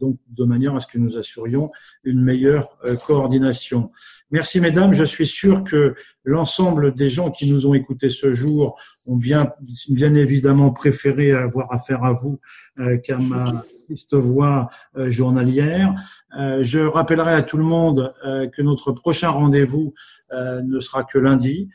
donc 0.00 0.18
de 0.28 0.44
manière 0.44 0.74
à 0.74 0.80
ce 0.80 0.86
que 0.86 0.98
nous 0.98 1.16
assurions 1.16 1.70
une 2.04 2.20
meilleure 2.20 2.78
coordination. 3.06 3.90
Merci 4.30 4.60
mesdames, 4.60 4.92
je 4.92 5.04
suis 5.04 5.26
sûr 5.26 5.64
que 5.64 5.94
l'ensemble 6.22 6.92
des 6.92 7.08
gens 7.08 7.30
qui 7.30 7.50
nous 7.50 7.66
ont 7.66 7.72
écoutés 7.72 8.10
ce 8.10 8.34
jour 8.34 8.78
ont 9.06 9.16
bien, 9.16 9.52
bien 9.88 10.14
évidemment 10.14 10.70
préféré 10.70 11.32
avoir 11.32 11.72
affaire 11.72 12.04
à 12.04 12.12
vous 12.12 12.38
euh, 12.78 12.98
qu'à 12.98 13.16
ma 13.16 13.64
triste 13.86 14.14
voix 14.14 14.68
euh, 14.98 15.08
journalière. 15.10 15.94
Euh, 16.38 16.62
je 16.62 16.78
rappellerai 16.78 17.32
à 17.32 17.42
tout 17.42 17.56
le 17.56 17.64
monde 17.64 18.12
que 18.52 18.60
notre 18.60 18.92
prochain 18.92 19.30
rendez-vous 19.30 19.94
ne 20.30 20.78
sera 20.78 21.04
que 21.04 21.18
lundi. 21.18 21.70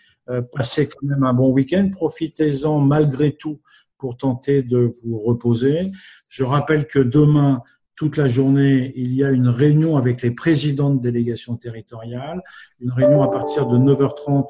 passez 0.55 0.87
quand 0.87 1.07
même 1.07 1.23
un 1.23 1.33
bon 1.33 1.51
week-end. 1.51 1.89
Profitez-en 1.91 2.79
malgré 2.79 3.31
tout 3.31 3.61
pour 3.97 4.15
tenter 4.15 4.61
de 4.61 4.89
vous 5.03 5.17
reposer. 5.19 5.89
Je 6.27 6.43
rappelle 6.43 6.85
que 6.85 6.99
demain, 6.99 7.63
toute 7.95 8.17
la 8.17 8.27
journée, 8.27 8.91
il 8.95 9.13
y 9.13 9.23
a 9.23 9.29
une 9.29 9.47
réunion 9.47 9.97
avec 9.97 10.21
les 10.21 10.31
présidents 10.31 10.93
de 10.93 10.99
délégations 10.99 11.55
territoriales, 11.55 12.41
une 12.79 12.91
réunion 12.91 13.21
à 13.21 13.29
partir 13.29 13.67
de 13.67 13.77
9h30 13.77 14.49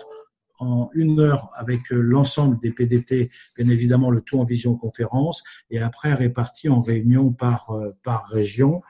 en 0.59 0.89
une 0.93 1.19
heure 1.19 1.49
avec 1.55 1.91
euh, 1.91 1.99
l'ensemble 1.99 2.59
des 2.59 2.71
PDT, 2.71 3.29
bien 3.57 3.69
évidemment 3.69 4.11
le 4.11 4.21
tout 4.21 4.39
en 4.39 4.45
visioconférence, 4.45 5.43
et 5.69 5.79
après 5.79 6.13
réparti 6.13 6.69
en 6.69 6.81
réunion 6.81 7.31
par, 7.31 7.71
euh, 7.71 7.91
par 8.03 8.27
région. 8.27 8.81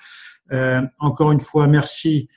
Euh, 0.52 0.82
encore 1.00 1.32
une 1.32 1.42
fois, 1.42 1.68
merci 1.68 2.30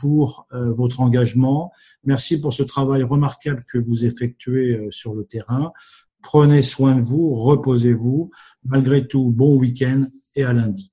pour 0.00 0.48
votre 0.50 1.00
engagement. 1.00 1.70
Merci 2.02 2.40
pour 2.40 2.52
ce 2.52 2.64
travail 2.64 3.04
remarquable 3.04 3.64
que 3.72 3.78
vous 3.78 4.04
effectuez 4.04 4.88
sur 4.90 5.14
le 5.14 5.22
terrain. 5.22 5.72
Prenez 6.20 6.62
soin 6.62 6.96
de 6.96 7.00
vous, 7.00 7.32
reposez-vous. 7.34 8.32
Malgré 8.64 9.06
tout, 9.06 9.30
bon 9.30 9.56
week-end 9.56 10.06
et 10.34 10.42
à 10.42 10.52
lundi. 10.52 10.91